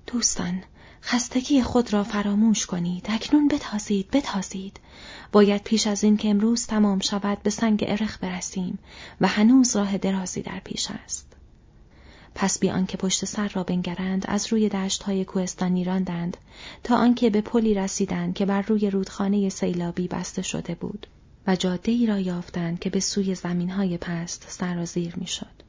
دوستان، 0.07 0.63
خستگی 1.03 1.63
خود 1.63 1.93
را 1.93 2.05
فراموش 2.05 2.67
کنید. 2.67 3.07
اکنون 3.09 3.49
بتازید، 3.49 4.11
بتازید. 4.11 4.81
باید 5.33 5.63
پیش 5.63 5.87
از 5.87 6.05
این 6.05 6.17
که 6.17 6.29
امروز 6.29 6.67
تمام 6.67 7.01
شود 7.01 7.43
به 7.43 7.51
سنگ 7.51 7.85
ارخ 7.89 8.19
برسیم 8.21 8.79
و 9.21 9.29
هنوز 9.29 9.77
راه 9.77 9.99
درازی 9.99 10.43
در 10.43 10.61
پیش 10.65 10.89
است. 11.05 11.32
پس 12.35 12.59
بیان 12.59 12.87
که 12.87 12.97
پشت 12.97 13.25
سر 13.25 13.49
را 13.49 13.65
بنگرند 13.65 14.25
از 14.29 14.53
روی 14.53 14.69
دشت 14.69 15.03
های 15.03 15.25
کوهستانی 15.25 15.85
راندند 15.85 16.37
تا 16.83 16.97
آنکه 16.97 17.31
به 17.31 17.41
پلی 17.41 17.75
رسیدند 17.75 18.35
که 18.35 18.47
بر 18.47 18.63
روی 18.63 18.91
رودخانه 18.91 19.49
سیلابی 19.49 20.09
بسته 20.09 20.43
شده 20.43 20.75
بود 20.75 21.07
و 21.47 21.57
جاده 21.57 21.93
ای 21.93 22.07
را 22.07 22.19
یافتند 22.19 22.79
که 22.79 22.91
به 22.91 23.01
سوی 23.01 23.35
زمین 23.35 23.71
های 23.71 23.99
پست 23.99 24.45
سرازیر 24.49 25.17
می‌شد. 25.17 25.63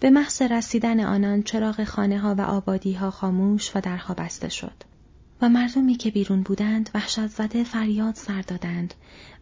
به 0.00 0.10
محض 0.10 0.42
رسیدن 0.42 1.00
آنان 1.00 1.42
چراغ 1.42 1.84
خانه 1.84 2.18
ها 2.18 2.34
و 2.34 2.40
آبادی 2.40 2.92
ها 2.92 3.10
خاموش 3.10 3.76
و 3.76 3.80
درها 3.80 4.14
بسته 4.14 4.48
شد 4.48 4.84
و 5.42 5.48
مردمی 5.48 5.94
که 5.94 6.10
بیرون 6.10 6.42
بودند 6.42 6.90
وحشت 6.94 7.26
زده 7.26 7.64
فریاد 7.64 8.14
سر 8.14 8.42
دادند 8.42 8.94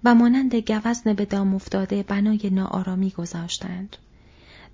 و 0.04 0.14
مانند 0.14 0.54
گوزن 0.54 1.12
به 1.12 1.24
دام 1.24 1.54
افتاده 1.54 2.02
بنای 2.02 2.50
ناآرامی 2.52 3.10
گذاشتند. 3.10 3.96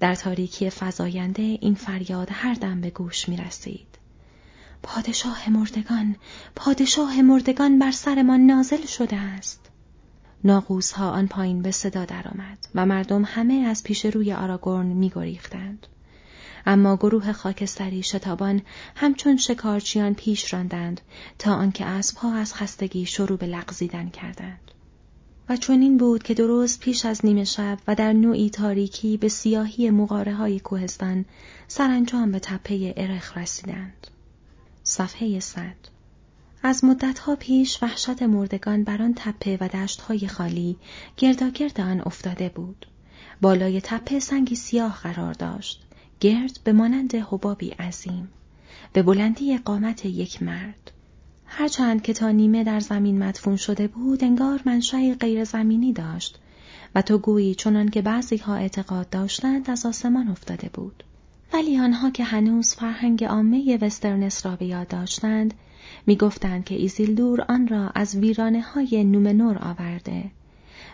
در 0.00 0.14
تاریکی 0.14 0.70
فزاینده 0.70 1.42
این 1.42 1.74
فریاد 1.74 2.28
هر 2.33 2.55
دم 2.55 2.81
به 2.81 2.90
گوش 2.90 3.28
می 3.28 3.37
رسید. 3.37 3.98
پادشاه 4.83 5.50
مردگان، 5.50 6.16
پادشاه 6.57 7.22
مردگان 7.22 7.78
بر 7.78 7.90
سرمان 7.90 8.40
نازل 8.40 8.87
شده 8.87 9.16
است. 9.16 9.61
ناقوس 10.44 10.92
ها 10.92 11.11
آن 11.11 11.26
پایین 11.26 11.62
به 11.62 11.70
صدا 11.70 12.05
درآمد 12.05 12.59
و 12.74 12.87
مردم 12.87 13.24
همه 13.26 13.55
از 13.55 13.85
پیش 13.85 14.07
روی 14.07 14.33
آراگورن 14.33 14.87
می 14.87 15.11
گریختند. 15.14 15.87
اما 16.66 16.96
گروه 16.96 17.33
خاکستری 17.33 18.02
شتابان 18.02 18.62
همچون 18.96 19.37
شکارچیان 19.37 20.14
پیش 20.14 20.55
راندند 20.55 21.00
تا 21.38 21.55
آنکه 21.55 21.85
اسبها 21.85 22.35
از 22.35 22.55
خستگی 22.55 23.07
شروع 23.07 23.38
به 23.38 23.46
لغزیدن 23.46 24.09
کردند 24.09 24.70
و 25.48 25.57
چنین 25.57 25.96
بود 25.96 26.22
که 26.22 26.35
درست 26.35 26.81
پیش 26.81 27.07
از 27.07 27.26
نیمه 27.26 27.44
شب 27.44 27.78
و 27.88 27.94
در 27.94 28.12
نوعی 28.12 28.50
تاریکی 28.50 29.16
به 29.16 29.28
سیاهی 29.28 29.90
مغاره 29.90 30.35
های 30.35 30.61
کوهستان 30.61 31.24
سرانجام 31.68 32.33
به 32.33 32.38
تپه 32.38 32.94
ارخ 32.96 33.37
رسیدند. 33.37 34.07
صفحه 34.85 35.40
صد 35.40 35.76
از 36.62 36.85
مدتها 36.85 37.37
پیش 37.37 37.83
وحشت 37.83 38.22
مردگان 38.22 38.85
بر 38.85 39.02
آن 39.02 39.14
تپه 39.16 39.59
و 39.61 39.68
دشتهای 39.68 40.28
خالی 40.28 40.76
گرداگرد 41.16 41.81
آن 41.81 42.00
افتاده 42.00 42.48
بود. 42.48 42.87
بالای 43.40 43.81
تپه 43.81 44.20
سنگی 44.20 44.55
سیاه 44.55 45.00
قرار 45.02 45.33
داشت. 45.33 45.83
گرد 46.20 46.61
به 46.64 46.72
مانند 46.72 47.14
حبابی 47.14 47.70
عظیم. 47.70 48.28
به 48.92 49.02
بلندی 49.02 49.59
قامت 49.59 50.05
یک 50.05 50.42
مرد. 50.42 50.92
هرچند 51.54 52.02
که 52.02 52.12
تا 52.12 52.30
نیمه 52.30 52.64
در 52.64 52.80
زمین 52.80 53.18
مدفون 53.18 53.56
شده 53.56 53.88
بود 53.88 54.24
انگار 54.24 54.60
منشأ 54.64 55.14
غیر 55.14 55.44
زمینی 55.44 55.92
داشت 55.92 56.38
و 56.94 57.02
تو 57.02 57.18
گویی 57.18 57.54
چنان 57.54 57.88
که 57.88 58.02
بعضی 58.02 58.36
ها 58.36 58.54
اعتقاد 58.54 59.10
داشتند 59.10 59.70
از 59.70 59.86
آسمان 59.86 60.28
افتاده 60.28 60.70
بود. 60.72 61.04
ولی 61.52 61.78
آنها 61.78 62.10
که 62.10 62.24
هنوز 62.24 62.74
فرهنگ 62.74 63.24
عامه 63.24 63.78
وسترنس 63.80 64.46
را 64.46 64.56
به 64.56 64.66
یاد 64.66 64.88
داشتند 64.88 65.54
می‌گفتند 66.06 66.64
که 66.64 66.74
ایزیلدور 66.74 67.40
آن 67.48 67.68
را 67.68 67.90
از 67.94 68.16
ویرانه 68.16 68.60
های 68.60 69.04
نومنور 69.04 69.58
آورده 69.58 70.24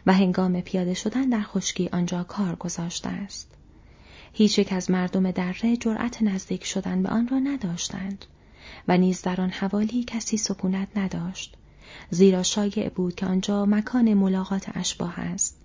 و 0.07 0.13
هنگام 0.13 0.61
پیاده 0.61 0.95
شدن 0.95 1.29
در 1.29 1.43
خشکی 1.43 1.89
آنجا 1.93 2.23
کار 2.23 2.55
گذاشته 2.55 3.09
است. 3.09 3.51
هیچ 4.33 4.59
یک 4.59 4.73
از 4.73 4.91
مردم 4.91 5.31
دره 5.31 5.77
جرأت 5.77 6.23
نزدیک 6.23 6.65
شدن 6.65 7.03
به 7.03 7.09
آن 7.09 7.29
را 7.29 7.39
نداشتند 7.39 8.25
و 8.89 8.99
نیز 8.99 9.23
در 9.23 9.41
آن 9.41 9.51
حوالی 9.51 10.05
کسی 10.05 10.37
سکونت 10.37 10.89
نداشت 10.97 11.57
زیرا 12.11 12.43
شایع 12.43 12.89
بود 12.89 13.15
که 13.15 13.27
آنجا 13.27 13.67
مکان 13.67 14.15
ملاقات 14.15 14.67
اشباه 14.75 15.21
است 15.21 15.61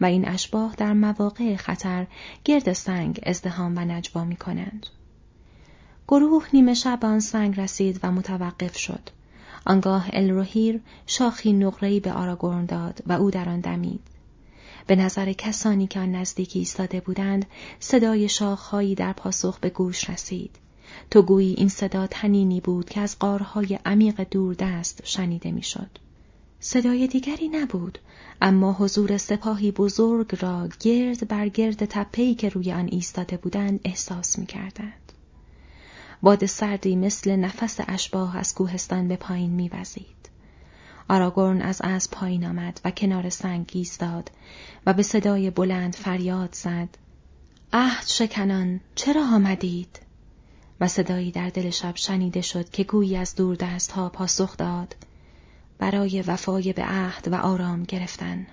و 0.00 0.04
این 0.04 0.28
اشباه 0.28 0.74
در 0.78 0.92
مواقع 0.92 1.56
خطر 1.56 2.06
گرد 2.44 2.72
سنگ 2.72 3.20
ازدهام 3.22 3.72
و 3.76 3.80
نجوا 3.80 4.24
می 4.24 4.36
کنند. 4.36 4.86
گروه 6.08 6.46
نیمه 6.52 6.74
شب 6.74 6.98
آن 7.02 7.20
سنگ 7.20 7.60
رسید 7.60 8.00
و 8.02 8.12
متوقف 8.12 8.76
شد. 8.76 9.10
آنگاه 9.66 10.08
الروهیر 10.12 10.80
شاخی 11.06 11.52
نقره‌ای 11.52 12.00
به 12.00 12.12
آراگورن 12.12 12.64
داد 12.64 13.02
و 13.06 13.12
او 13.12 13.30
در 13.30 13.48
آن 13.48 13.60
دمید. 13.60 14.00
به 14.86 14.96
نظر 14.96 15.32
کسانی 15.32 15.86
که 15.86 16.00
آن 16.00 16.12
نزدیکی 16.12 16.58
ایستاده 16.58 17.00
بودند 17.00 17.46
صدای 17.80 18.28
شاخهایی 18.28 18.94
در 18.94 19.12
پاسخ 19.12 19.58
به 19.58 19.70
گوش 19.70 20.10
رسید. 20.10 20.58
تو 21.10 21.22
گویی 21.22 21.54
این 21.54 21.68
صدا 21.68 22.06
تنینی 22.06 22.60
بود 22.60 22.88
که 22.88 23.00
از 23.00 23.18
قارهای 23.18 23.78
عمیق 23.86 24.26
دور 24.30 24.54
دست 24.54 25.00
شنیده 25.04 25.52
می‌شد. 25.52 25.90
صدای 26.60 27.06
دیگری 27.06 27.48
نبود 27.48 27.98
اما 28.42 28.72
حضور 28.72 29.16
سپاهی 29.16 29.70
بزرگ 29.70 30.38
را 30.40 30.68
گرد 30.80 31.28
بر 31.28 31.48
گرد 31.48 31.84
تپهی 31.84 32.34
که 32.34 32.48
روی 32.48 32.72
آن 32.72 32.88
ایستاده 32.92 33.36
بودند 33.36 33.80
احساس 33.84 34.38
می 34.38 34.46
کردند. 34.46 35.12
باد 36.22 36.46
سردی 36.46 36.96
مثل 36.96 37.36
نفس 37.36 37.80
اشباه 37.88 38.36
از 38.36 38.54
کوهستان 38.54 39.08
به 39.08 39.16
پایین 39.16 39.50
میوزید. 39.50 40.06
آراگورن 41.08 41.62
از 41.62 41.80
از 41.80 42.10
پایین 42.10 42.46
آمد 42.46 42.80
و 42.84 42.90
کنار 42.90 43.30
سنگ 43.30 43.70
ایستاد 43.74 44.30
و 44.86 44.92
به 44.92 45.02
صدای 45.02 45.50
بلند 45.50 45.94
فریاد 45.94 46.54
زد. 46.54 46.88
عهد 47.72 48.06
شکنان 48.06 48.80
چرا 48.94 49.22
آمدید؟ 49.22 50.05
و 50.80 50.88
صدایی 50.88 51.30
در 51.30 51.48
دل 51.48 51.70
شب 51.70 51.96
شنیده 51.96 52.40
شد 52.40 52.68
که 52.68 52.84
گویی 52.84 53.16
از 53.16 53.34
دور 53.34 53.56
دست 53.56 53.90
ها 53.92 54.08
پاسخ 54.08 54.56
داد 54.56 54.96
برای 55.78 56.22
وفای 56.22 56.72
به 56.72 56.84
عهد 56.84 57.28
و 57.32 57.34
آرام 57.34 57.82
گرفتن. 57.82 58.46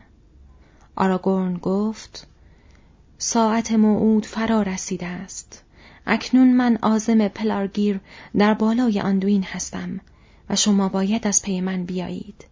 آراگورن 0.96 1.58
گفت 1.58 2.28
ساعت 3.18 3.72
موعود 3.72 4.26
فرا 4.26 4.62
رسیده 4.62 5.06
است. 5.06 5.64
اکنون 6.06 6.54
من 6.54 6.78
آزم 6.82 7.28
پلارگیر 7.28 8.00
در 8.38 8.54
بالای 8.54 9.00
اندوین 9.00 9.44
هستم 9.44 10.00
و 10.50 10.56
شما 10.56 10.90
باید 10.90 11.28
از 11.28 11.42
پی 11.42 11.62
من 11.62 11.84
بیایید 11.84 12.46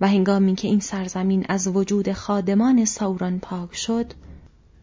و 0.00 0.08
هنگامی 0.08 0.54
که 0.54 0.68
این 0.68 0.80
سرزمین 0.80 1.46
از 1.48 1.68
وجود 1.68 2.12
خادمان 2.12 2.84
سائورون 2.84 3.38
پاک 3.38 3.76
شد 3.76 4.12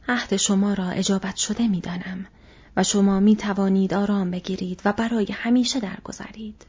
عهد 0.07 0.35
شما 0.35 0.73
را 0.73 0.89
اجابت 0.89 1.35
شده 1.35 1.67
می‌دانم 1.67 2.25
و 2.77 2.83
شما 2.83 3.19
می 3.19 3.35
توانید 3.35 3.93
آرام 3.93 4.31
بگیرید 4.31 4.81
و 4.85 4.93
برای 4.93 5.27
همیشه 5.31 5.79
درگذرید. 5.79 6.65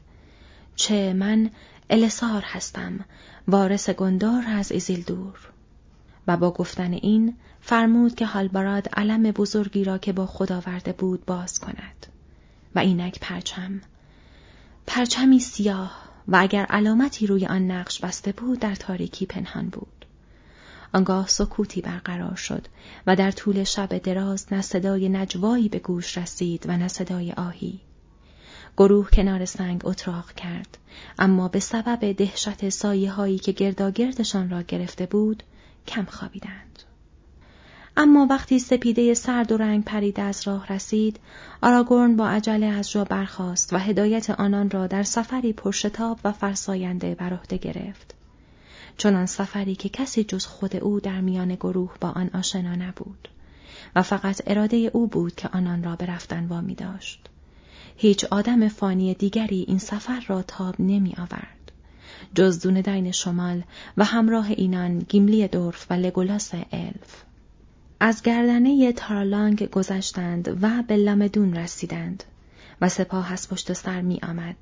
چه 0.75 1.13
من 1.13 1.49
اله 1.89 2.15
سار 2.15 2.41
هستم 2.45 3.05
وارث 3.47 3.89
گوندور 3.89 4.43
از 4.47 4.71
ایزیلدور. 4.71 5.39
و 6.27 6.37
با 6.37 6.51
گفتن 6.51 6.93
این 6.93 7.35
فرمود 7.61 8.15
که 8.15 8.25
هالباراد 8.25 8.89
علم 8.89 9.23
بزرگی 9.23 9.83
را 9.83 9.97
که 9.97 10.13
با 10.13 10.25
خود 10.25 10.51
آورده 10.51 10.93
بود 10.93 11.25
باز 11.25 11.59
کند. 11.59 12.05
و 12.75 12.79
اینک 12.79 13.19
پرچم. 13.19 13.81
پرچمی 14.87 15.39
سیاه 15.39 16.05
و 16.27 16.35
اگر 16.35 16.65
علامتی 16.65 17.27
روی 17.27 17.45
آن 17.45 17.71
نقش 17.71 17.99
بسته 17.99 18.31
بود 18.31 18.59
در 18.59 18.75
تاریکی 18.75 19.25
پنهان 19.25 19.69
بود. 19.69 19.94
آنگاه 20.93 21.27
سکوتی 21.27 21.81
برقرار 21.81 22.35
شد 22.35 22.67
و 23.07 23.15
در 23.15 23.31
طول 23.31 23.63
شب 23.63 23.97
دراز 23.97 24.53
نه 24.53 24.61
صدای 24.61 25.09
نجوایی 25.09 25.69
به 25.69 25.79
گوش 25.79 26.17
رسید 26.17 26.65
و 26.67 26.77
نه 26.77 26.87
صدای 26.87 27.31
آهی. 27.31 27.79
گروه 28.77 29.09
کنار 29.09 29.45
سنگ 29.45 29.81
اتراق 29.83 30.31
کرد. 30.31 30.77
اما 31.19 31.47
به 31.47 31.59
سبب 31.59 32.11
دهشت 32.11 32.69
سایه 32.69 33.11
هایی 33.11 33.39
که 33.39 33.51
گرداگردشان 33.51 34.49
را 34.49 34.61
گرفته 34.61 35.05
بود 35.05 35.43
کم 35.87 36.05
خوابیدند. 36.05 36.83
اما 37.97 38.27
وقتی 38.29 38.59
سپیده 38.59 39.13
سرد 39.13 39.51
و 39.51 39.57
رنگ 39.57 39.83
پریده 39.83 40.21
از 40.21 40.47
راه 40.47 40.73
رسید 40.73 41.19
آراگورن 41.61 42.15
با 42.15 42.27
عجله 42.27 42.65
از 42.65 42.91
جا 42.91 43.03
برخاست 43.03 43.73
و 43.73 43.77
هدایت 43.77 44.29
آنان 44.29 44.69
را 44.69 44.87
در 44.87 45.03
سفری 45.03 45.53
پرشتاب 45.53 46.19
و 46.23 46.31
فرساینده 46.31 47.15
بر 47.15 47.33
عهده 47.33 47.57
گرفت. 47.57 48.14
چنان 48.97 49.25
سفری 49.25 49.75
که 49.75 49.89
کسی 49.89 50.23
جز 50.23 50.45
خود 50.45 50.75
او 50.75 50.99
در 50.99 51.21
میان 51.21 51.55
گروه 51.55 51.93
با 52.01 52.09
آن 52.09 52.29
آشنا 52.33 52.75
نبود 52.75 53.27
و 53.95 54.01
فقط 54.01 54.41
اراده 54.47 54.91
او 54.93 55.07
بود 55.07 55.35
که 55.35 55.49
آنان 55.53 55.83
را 55.83 55.95
به 55.95 56.05
رفتن 56.05 56.45
وامی 56.45 56.75
داشت. 56.75 57.29
هیچ 57.97 58.25
آدم 58.25 58.67
فانی 58.67 59.13
دیگری 59.13 59.65
این 59.67 59.77
سفر 59.77 60.23
را 60.27 60.41
تاب 60.41 60.75
نمی 60.79 61.13
آورد. 61.17 61.71
جز 62.35 62.59
دون 62.59 62.81
دین 62.81 63.11
شمال 63.11 63.63
و 63.97 64.05
همراه 64.05 64.49
اینان 64.49 64.99
گیملی 64.99 65.47
دورف 65.47 65.85
و 65.89 65.93
لگولاس 65.93 66.51
الف. 66.53 67.23
از 67.99 68.21
گردنه 68.21 68.93
تارلانگ 68.93 69.69
گذشتند 69.69 70.57
و 70.61 70.83
به 70.87 70.97
لمدون 70.97 71.53
رسیدند. 71.53 72.23
و 72.81 72.89
سپاه 72.89 73.33
از 73.33 73.49
پشت 73.49 73.73
سر 73.73 74.01
می 74.01 74.19
آمد 74.23 74.55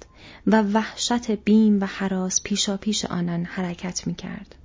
و 0.47 0.61
وحشت 0.61 1.31
بیم 1.31 1.81
و 1.81 1.85
حراس 1.85 2.41
پیشا 2.43 2.77
پیش 2.77 3.05
آنان 3.05 3.45
حرکت 3.45 4.07
می 4.07 4.15
کرد. 4.15 4.55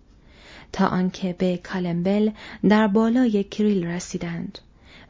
تا 0.72 0.86
آنکه 0.86 1.32
به 1.32 1.56
کالمبل 1.56 2.30
در 2.68 2.86
بالای 2.86 3.44
کریل 3.44 3.86
رسیدند 3.86 4.58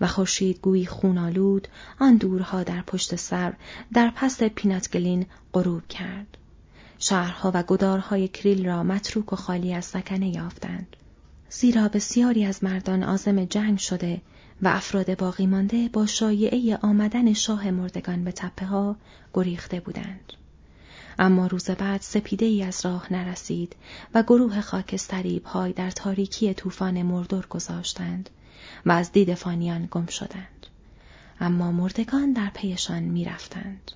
و 0.00 0.06
خورشید 0.06 0.60
گویی 0.60 0.86
خونالود 0.86 1.68
آن 2.00 2.16
دورها 2.16 2.62
در 2.62 2.82
پشت 2.82 3.16
سر 3.16 3.52
در 3.92 4.12
پس 4.16 4.42
پیناتگلین 4.42 5.26
غروب 5.52 5.88
کرد. 5.88 6.36
شهرها 6.98 7.50
و 7.54 7.62
گدارهای 7.62 8.28
کریل 8.28 8.66
را 8.66 8.82
متروک 8.82 9.32
و 9.32 9.36
خالی 9.36 9.74
از 9.74 9.84
سکنه 9.84 10.28
یافتند. 10.28 10.96
زیرا 11.50 11.88
بسیاری 11.88 12.44
از 12.44 12.64
مردان 12.64 13.02
آزم 13.02 13.44
جنگ 13.44 13.78
شده 13.78 14.20
و 14.62 14.68
افراد 14.68 15.18
باقی 15.18 15.46
مانده 15.46 15.88
با 15.88 16.06
شایعه 16.06 16.78
آمدن 16.82 17.32
شاه 17.32 17.70
مردگان 17.70 18.24
به 18.24 18.32
تپه 18.32 18.66
ها 18.66 18.96
گریخته 19.34 19.80
بودند. 19.80 20.32
اما 21.18 21.46
روز 21.46 21.70
بعد 21.70 22.00
سپیده 22.00 22.46
ای 22.46 22.62
از 22.62 22.86
راه 22.86 23.12
نرسید 23.12 23.76
و 24.14 24.22
گروه 24.22 24.60
خاکستری 24.60 25.40
پای 25.40 25.72
در 25.72 25.90
تاریکی 25.90 26.54
طوفان 26.54 27.02
مردور 27.02 27.46
گذاشتند 27.46 28.30
و 28.86 28.92
از 28.92 29.12
دید 29.12 29.34
فانیان 29.34 29.88
گم 29.90 30.06
شدند. 30.06 30.66
اما 31.40 31.72
مردگان 31.72 32.32
در 32.32 32.50
پیشان 32.54 33.02
می 33.02 33.24
رفتند. 33.24 33.92